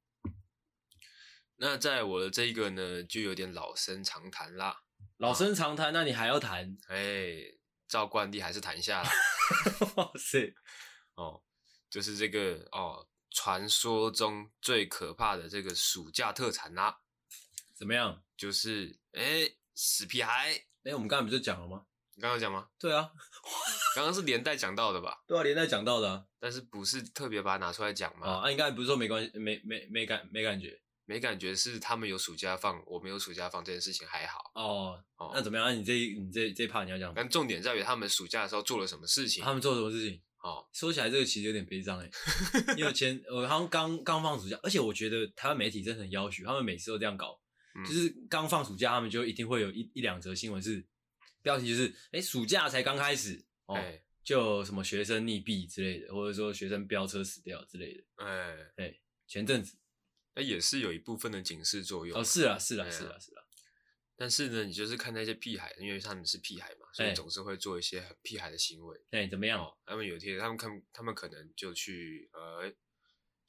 [1.57, 4.83] 那在我的这一个呢，就有点老生常谈啦。
[5.19, 6.77] 老生常谈，那你还要谈？
[6.89, 9.11] 哎、欸，照惯例还是谈一下啦。
[9.97, 10.53] 哇塞！
[11.15, 11.43] 哦，
[11.89, 16.99] 就是这个哦，传说中最可怕的这个暑假特产啦、啊。
[17.75, 18.25] 怎么样？
[18.37, 20.67] 就是哎，死屁孩！
[20.85, 21.83] 哎，我们刚才不是讲了吗？
[22.15, 22.69] 你刚刚讲吗？
[22.79, 23.11] 对啊，
[23.95, 25.23] 刚刚是连带讲到的吧？
[25.27, 28.41] 对啊，连带讲到的、啊，但是不是特别把它拿出来讲吗？
[28.43, 34.51] 啊，应该不是说没关系，没没没感没感觉，没感觉是他们有暑假放，我没有暑假放这件事情还好。
[34.55, 35.67] 哦哦，那怎么样？
[35.67, 37.13] 那你这你这这一 part 你要讲？
[37.15, 39.43] 但重点在于他们暑假的时候做了什么事情？
[39.43, 40.21] 他们做了什么事情？
[40.43, 42.11] 哦，说起来这个其实有点悲伤哎，
[42.77, 47.39] 因为前我好像刚刚放暑假，而且我觉得台湾媒体真的很要求，他们每次都这样搞，
[47.75, 50.85] 嗯、就是刚放暑假，他们就一定会有一一两则新闻是
[51.41, 59.77] 标题就是，哎、欸，暑假才刚开始哦、欸，就什么学生溺毙之类的，或者说学生飙车死掉之类的，哎、欸，前阵子，
[60.35, 62.19] 那也是有一部分的警示作用。
[62.19, 63.43] 哦，是啊，是啊，是啊，是啊。
[64.15, 68.97] 但是呢，你就是看那些屁孩，因为他们是屁孩嘛，所以总是会做一些很屁孩的行为。
[69.11, 69.61] 哎、欸，怎么样？
[69.65, 72.73] 哦，他们有一天，他们看，他们可能就去呃，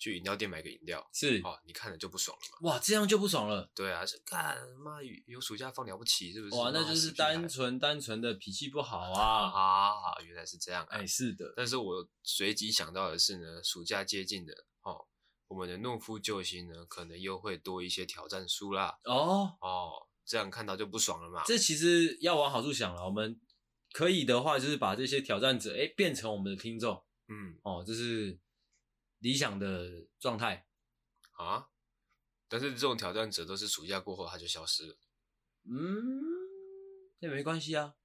[0.04, 1.08] 去饮料店买个饮料。
[1.14, 2.72] 是哦，你看了就不爽了嘛？
[2.72, 3.72] 哇，这样就不爽了？
[3.74, 6.56] 对啊，是干妈有暑假放了不起，是不是？
[6.56, 9.48] 哇，那就是单纯单纯的脾气不好啊！
[9.48, 10.88] 啊，原来是这样、啊。
[10.90, 11.54] 哎、欸，是的。
[11.56, 15.06] 但是我随即想到的是呢，暑假接近的哦，
[15.48, 19.00] 我们的懦夫救星呢，可能又会多一些挑战书啦。
[19.06, 20.08] 哦哦。
[20.26, 21.44] 这样看到就不爽了嘛？
[21.46, 23.38] 这其实要往好处想了，我们
[23.92, 27.04] 可以的话，就是把这些挑战者，哎，变成我们的听众。
[27.28, 28.40] 嗯，哦，就是
[29.24, 30.68] 理想的状态
[31.32, 31.70] 啊。
[32.48, 34.96] 但是这种挑战者都是暑假过后他就消失了。
[35.64, 36.22] 嗯，
[37.20, 37.96] 那没关系啊。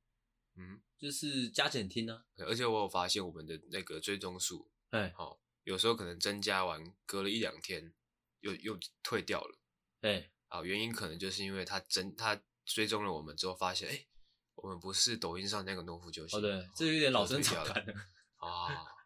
[0.54, 2.46] 嗯，就是加减听呢、啊。
[2.46, 7.92] 而且我有发现我们的那个追踪数，哎，好，有时候可能增加完，隔了一两天
[8.40, 9.58] 又又退掉了。
[10.00, 10.30] 哎。
[10.48, 14.08] 啊，原因可能就是因为他真他追踪了我们之后，发现哎、欸，
[14.54, 16.38] 我们不是抖音上那个农夫救星。
[16.38, 17.92] 哦，对，这有点老生常谈了
[18.36, 18.97] 啊。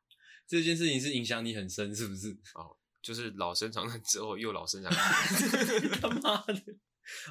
[0.53, 2.28] 这件事情是影响你很深，是不是？
[2.53, 5.40] 哦，就是老生常谈之后又老生常谈，
[5.98, 6.62] 他妈的。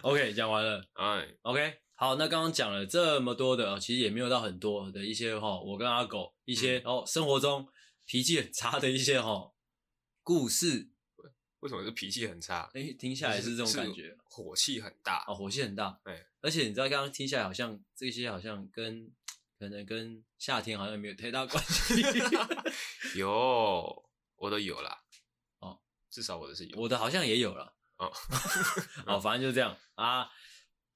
[0.01, 0.83] OK，讲完了。
[0.97, 7.67] 哎，OK，好，那刚刚讲了这么多的，其实也没有到很多的一些哈，我跟阿狗一些、嗯、哦，生活中
[8.07, 9.53] 脾气很差的一些哈
[10.23, 10.89] 故事。
[11.59, 12.71] 为什么是脾气很差？
[12.73, 16.01] 哎、欸，听下来是这种感觉，火气很大哦，火气很大。
[16.03, 19.11] 对，而且你知道，刚刚听下来好像这些好像跟
[19.59, 22.01] 可能跟夏天好像没有太大关系。
[23.15, 25.01] 有，我都有啦。
[25.59, 27.73] 哦，至少我的是有，我的好像也有了。
[27.97, 28.11] 哦，
[29.07, 30.29] 哦，反正就这样啊。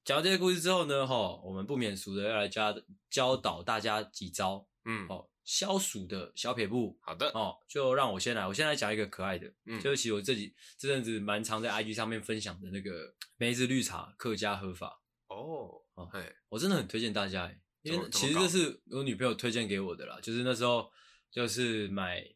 [0.04, 2.74] 讲完这些故事之后呢，哈，我们不免俗的要来教
[3.10, 4.66] 教导大家几招。
[4.84, 5.28] 嗯，哦。
[5.46, 17.48] 消暑的小撇步，好的哦，就让我先来，我先来讲一个可爱的，嗯，就是其实我这几这阵子蛮常在 IG 上面分享的那个梅子绿茶客家喝法哦，哦，嘿，我真的很推荐大家，
[17.82, 20.90] 因为其实这是我女朋友推荐给我的啦，就是那时候
[21.30, 22.34] 就是买，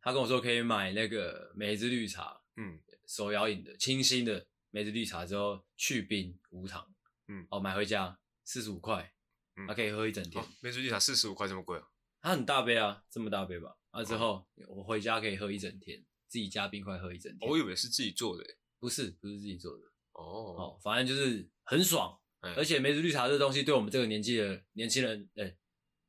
[0.00, 6.94] 他跟我说可以买那个梅子绿茶，嗯，手摇饮的清新的梅子绿茶之后去冰无糖，
[7.28, 9.14] 嗯，哦，买回家四十五块，
[9.56, 11.88] 嗯，还可以喝一整天，梅子绿茶四十五块这么贵啊？
[12.20, 13.76] 它很大杯啊，这么大杯吧？
[13.90, 17.50] 啊，之后我回家可以喝一整天，自己加冰块喝一整天。
[17.50, 18.44] 我以为是自己做的，
[18.78, 19.84] 不是，不是自己做的。
[20.12, 20.22] 哦，
[20.56, 25.56] 哦，反正就是很爽嗯、而且梅子绿茶这东西对我们这个年纪的年轻人，哎、欸，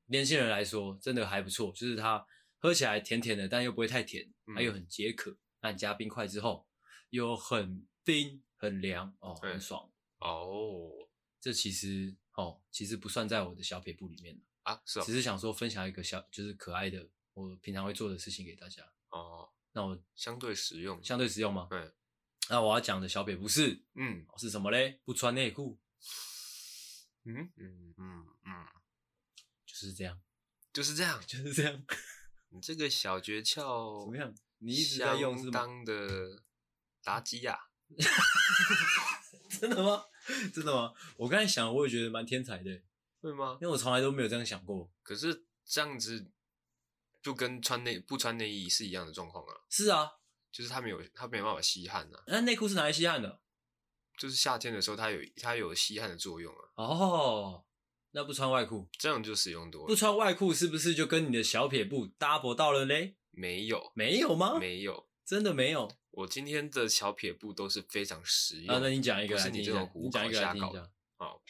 [0.08, 2.26] 年轻人来说真的还不错，就是它
[2.58, 5.38] 喝起来甜甜的，但又不会太甜，它又很解渴。
[5.62, 6.68] 那你、嗯、加冰块之后，
[7.10, 9.90] 又很冰很凉哦，很爽、
[10.20, 10.92] 嗯、哦。
[11.40, 19.50] 这其实哦，其实不算在我的小撇步里面啊，是哦，只是想说分享一个小就是可爱的我平常会做的事情给大家哦。
[19.74, 21.68] 那我相对实用，相对实用吗？
[21.70, 21.92] 对。
[22.50, 25.00] 那我要讲的小撇步是，嗯，是什么嘞？
[25.04, 25.80] 不穿内裤。
[27.26, 28.68] 嗯嗯嗯嗯，
[29.84, 30.20] 就是这样，
[30.72, 31.86] 就是这样，就是这样。
[32.50, 34.34] 你这个小诀窍怎么样？
[34.60, 36.44] 你一直在用当的
[37.04, 37.60] 妲己呀？
[39.60, 40.06] 真的吗？
[40.54, 40.94] 真的吗？
[41.18, 42.82] 我刚才想，我也觉得蛮天才的，
[43.22, 43.58] 会吗？
[43.62, 44.90] 因为我从来都没有这样想过。
[45.04, 46.32] 可是这样子
[47.22, 49.54] 就跟穿内不穿内衣是一样的状况啊。
[49.70, 50.10] 是啊，
[50.52, 52.24] 就是他没有他没办法吸汗啊。
[52.28, 53.42] 那内裤是拿来吸汗的？
[54.18, 56.70] 就是夏天的时候，它有它有吸汗的作用啊。
[56.76, 57.66] 哦，
[58.16, 59.88] 那不穿外裤，这样就使用多了。
[59.88, 63.16] 不穿外裤是不是就跟你的小撇步 double 到了嘞？
[63.32, 64.60] 没有，没有吗？
[64.60, 65.92] 没有，真的没有。
[66.12, 68.76] 我今天的小撇步都是非常实用。
[68.76, 70.72] 啊，那你讲一个，不是你这种胡搞瞎搞。
[71.18, 71.42] 好，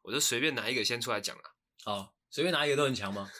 [0.00, 1.54] 我就随便拿一个先出来讲了。
[1.84, 3.30] 好，随便拿一个都很强吗？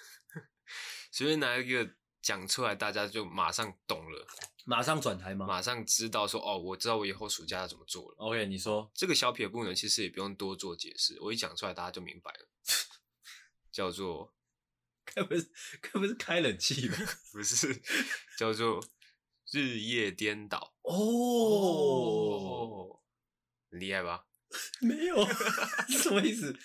[1.11, 4.27] 随便拿一个讲出来，大家就马上懂了。
[4.65, 5.47] 马上转台吗？
[5.47, 8.17] 马上知道说哦，我知道我以后暑假要怎么做了。
[8.19, 12.49] OK，你说这个小撇步呢，其实也不用多做解释，我一讲出来大家就明白了。
[13.71, 14.35] 叫做，
[15.05, 15.51] 该不是
[15.83, 16.97] 该不是开冷气吧？
[17.33, 17.83] 不是，
[18.39, 18.83] 叫做
[19.51, 20.75] 日夜颠倒。
[20.83, 21.01] 哦，
[23.71, 24.25] 厉害吧？
[24.81, 25.27] 没有，
[25.89, 26.57] 什么意思？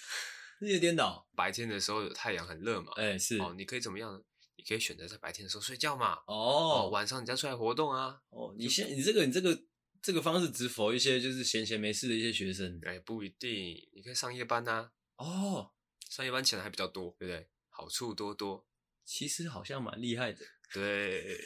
[0.59, 2.93] 日夜颠倒，白天的时候有太阳很热嘛？
[2.95, 4.21] 哎，是哦，你可以怎么样呢？
[4.59, 6.15] 你可以选择在白天的时候睡觉嘛？
[6.27, 8.19] 哦，哦，晚上你再出来活动啊？
[8.29, 9.57] 哦，你现你这个你这个
[10.01, 12.77] 这个方式只否一些就是闲闲没事的一些学生？
[12.83, 13.49] 哎，不一定，
[13.95, 15.25] 你可以上夜班呐、啊。
[15.25, 15.71] 哦，
[16.09, 17.49] 上夜班钱还比较多，对不对？
[17.69, 18.67] 好处多多，
[19.05, 20.45] 其实好像蛮厉害的。
[20.73, 21.39] 对，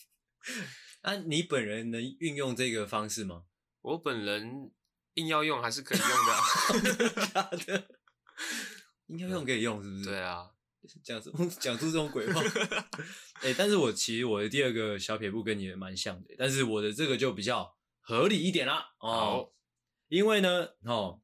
[1.00, 3.44] 那、啊、你本人能运用这个方式吗？
[3.80, 4.70] 我本人
[5.14, 7.88] 硬要用还是可以用的、啊，真 的假的？
[9.06, 10.04] 硬要用可以用是不是？
[10.04, 10.53] 对啊。
[11.02, 11.30] 讲出
[11.60, 12.40] 讲出这种鬼话，
[13.40, 18.94] 哎、欸，但是我其实我的第二个小撇步跟你也蛮像的，但是我的这个就比较合理一点啦。
[18.98, 19.52] 哦，好
[20.08, 21.20] 因为呢，哦，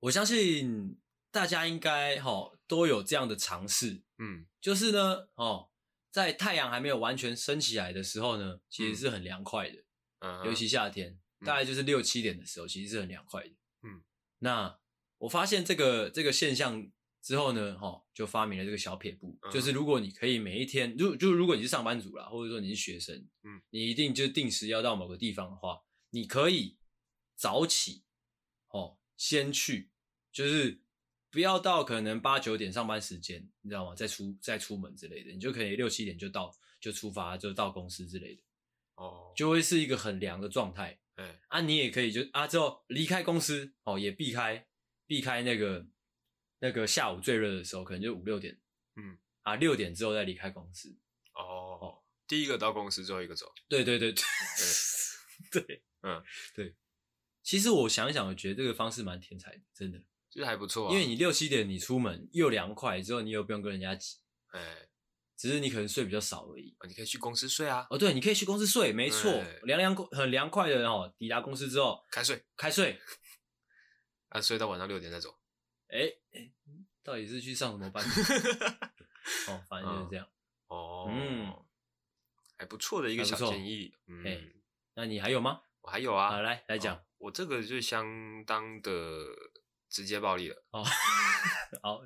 [0.00, 0.98] 我相信
[1.30, 5.70] 大家应该哦都有这样的尝试，嗯，就是呢，哦，
[6.10, 9.84] 在太阳还没有完全升起来的时候呢，其实是很凉快的，
[10.20, 14.02] 嗯，尤其夏天，大概就是六七点的时候，其实是很凉快的，嗯，
[14.40, 14.78] 那
[15.18, 16.90] 我发现这个这个现象。
[17.28, 26.78] 之后呢，哈，就发明了这个小撇步，嗯、就是如果你可以每一天，就就如果你是上班族啦，或者说你是学生，嗯，你一定就定时要到某个地方的话，你可以
[27.36, 28.02] 早起，
[28.70, 29.90] 哦，先去，
[30.32, 30.80] 就是
[31.30, 33.94] 不要到可能八九点上班时间，你知道吗？
[33.94, 36.50] 再出再出门之类的，你就可以六七点就到，
[36.80, 38.42] 就出发，就到公司之类的，
[38.94, 44.66] 哦，就会是一个很凉的状态，嗯，啊，你也可以就啊之后离开公司，哦，也避开
[45.06, 45.86] 避开那个。
[46.60, 48.58] 那个下午最热的时候，可能就五六点，
[48.96, 50.96] 嗯啊，六点之后再离开公司。
[51.34, 53.52] 哦哦，第一个到公司，最后一个走。
[53.68, 56.22] 对对对对，对， 嗯
[56.54, 56.74] 对。
[57.42, 59.98] 其实我想一想，我觉得这个方式蛮天才的，真的，
[60.28, 60.92] 其实还不错啊。
[60.92, 64.88] 因为你六七点你出门又凉快，之后你又不用跟人家挤，哎，
[65.36, 66.76] 只是你可能睡比较少而已。
[66.86, 67.86] 你可以去公司睡啊。
[67.88, 69.32] 哦，对，你可以去公司睡，没错，
[69.62, 71.14] 凉凉很凉快的哦。
[71.16, 73.00] 抵达公司之后开睡，开睡，
[74.28, 75.37] 啊，睡到晚上六点再走。
[75.88, 76.00] 哎
[76.32, 76.50] 哎，
[77.02, 78.04] 到底是去上什么班？
[79.48, 80.28] 哦，反正就是这样。
[80.68, 81.54] 哦，嗯，
[82.56, 83.94] 还不错的一个小建议。
[84.06, 84.52] 嗯，
[84.94, 85.62] 那你还有吗？
[85.80, 86.30] 我还有啊。
[86.30, 87.04] 好，来来讲。
[87.18, 88.92] 我这个就相当的
[89.88, 90.64] 直接暴力了。
[90.70, 90.84] 哦，
[91.82, 92.00] 好，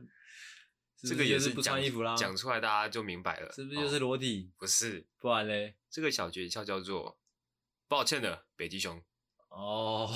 [0.96, 2.16] 这个也是不穿衣服啦。
[2.16, 4.50] 讲出来大家就明白了，是不是就是裸体？
[4.56, 5.76] 不是，不然嘞。
[5.90, 7.18] 这个小诀窍叫做
[7.88, 9.02] “抱歉的北极熊”。
[9.50, 10.08] 哦，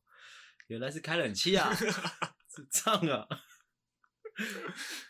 [0.68, 1.70] 原来是开冷气啊。
[2.60, 3.28] 是这样啊，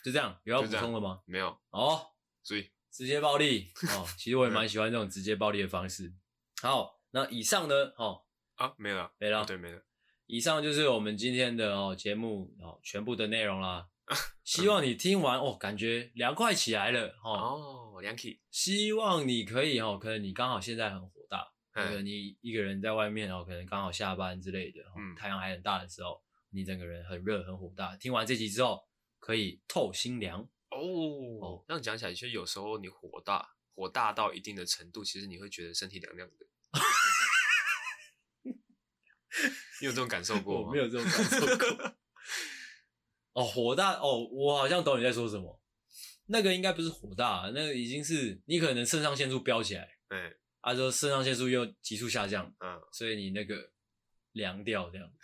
[0.05, 1.21] 就这样，有要补充的吗？
[1.27, 2.07] 没有哦，
[2.43, 4.07] 所以直接暴力 哦。
[4.19, 6.13] 其实我也蛮喜欢这种直接暴力的方式。
[6.63, 7.75] 好，那以上呢？
[7.97, 8.23] 哦
[8.57, 9.83] 啊，没了，没了，对，没了。
[10.27, 13.89] 以上就是我们今天的哦节目哦全部的内容啦。
[14.45, 18.41] 希望你听完哦，感觉凉快起来了哦，哦，凉气。
[18.51, 26.21] 希望你可以哦，可能你刚好现在很火大，可能你一个人在外面哦，可能刚好下班之类的，嗯，太阳还很大的时候。
[26.51, 28.85] 你整个人很热很火大，听完这集之后
[29.19, 30.41] 可以透心凉
[30.71, 30.79] 哦。
[31.41, 36.47] 哦，这样讲起来，其实有时候你火大，火大到一定的程度，其实你会觉得身体凉凉的。
[39.81, 40.69] 你有这种感受过吗？
[40.69, 41.97] 我没有这种感受过。
[43.33, 45.59] 哦，火大哦，我好像懂你在说什么。
[46.27, 53.73] 那个应该不是火大，那个已经是你可能肾上腺素飙起来，对，啊，说肾上腺素又急速下降，嗯，所以你那个
[54.33, 55.11] 凉掉这样。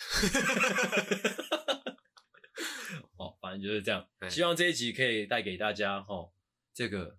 [3.16, 4.08] 哦，反正就是这样。
[4.28, 6.32] 希望这一集可以带给大家哈、哦，
[6.74, 7.18] 这个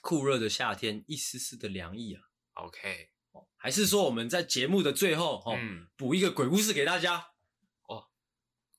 [0.00, 2.22] 酷热的夏天一丝丝的凉意啊。
[2.54, 5.52] OK，哦，还是说我们在节目的最后哈，
[5.96, 7.32] 补、嗯、一个鬼故事给大家。
[7.82, 8.08] 哦，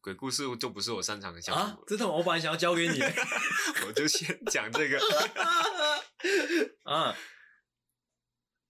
[0.01, 1.77] 鬼故事就不是我擅长的项目啊。
[1.87, 2.99] 这种我本来想要交给你，
[3.85, 4.99] 我就先讲这个。
[6.83, 7.15] 啊，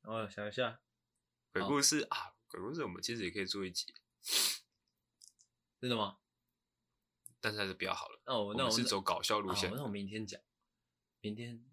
[0.03, 0.79] 我想一下，
[1.53, 3.85] 鬼故事啊，鬼故事我们其实也可以做一集。
[5.79, 6.17] 真的吗？
[7.39, 8.21] 但是还是比较好了。
[8.25, 9.71] 那我那我是走搞笑路线。
[9.73, 10.39] 那我明天讲，
[11.21, 11.65] 明天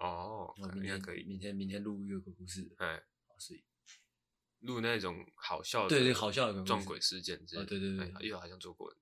[0.00, 2.74] 哦，明天可以，明天明天录一个鬼故事。
[2.78, 3.04] 哎，
[3.38, 3.62] 所以
[4.60, 7.68] 录那种好笑的，对对，好笑的撞鬼事件之类的。
[7.68, 8.92] 对对对，因为好像做过。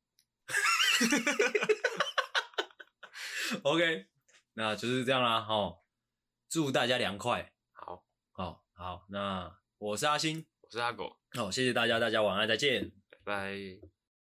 [3.62, 4.08] OK，
[4.54, 5.40] 那就是这样啦。
[5.40, 5.86] 好，
[6.48, 7.54] 祝大家凉快。
[7.72, 9.06] 好，好，好。
[9.08, 10.44] 那我是阿星，我
[10.74, 11.16] 是阿狗。
[11.30, 14.03] 好，谢谢大家，大家晚安，再见，拜拜。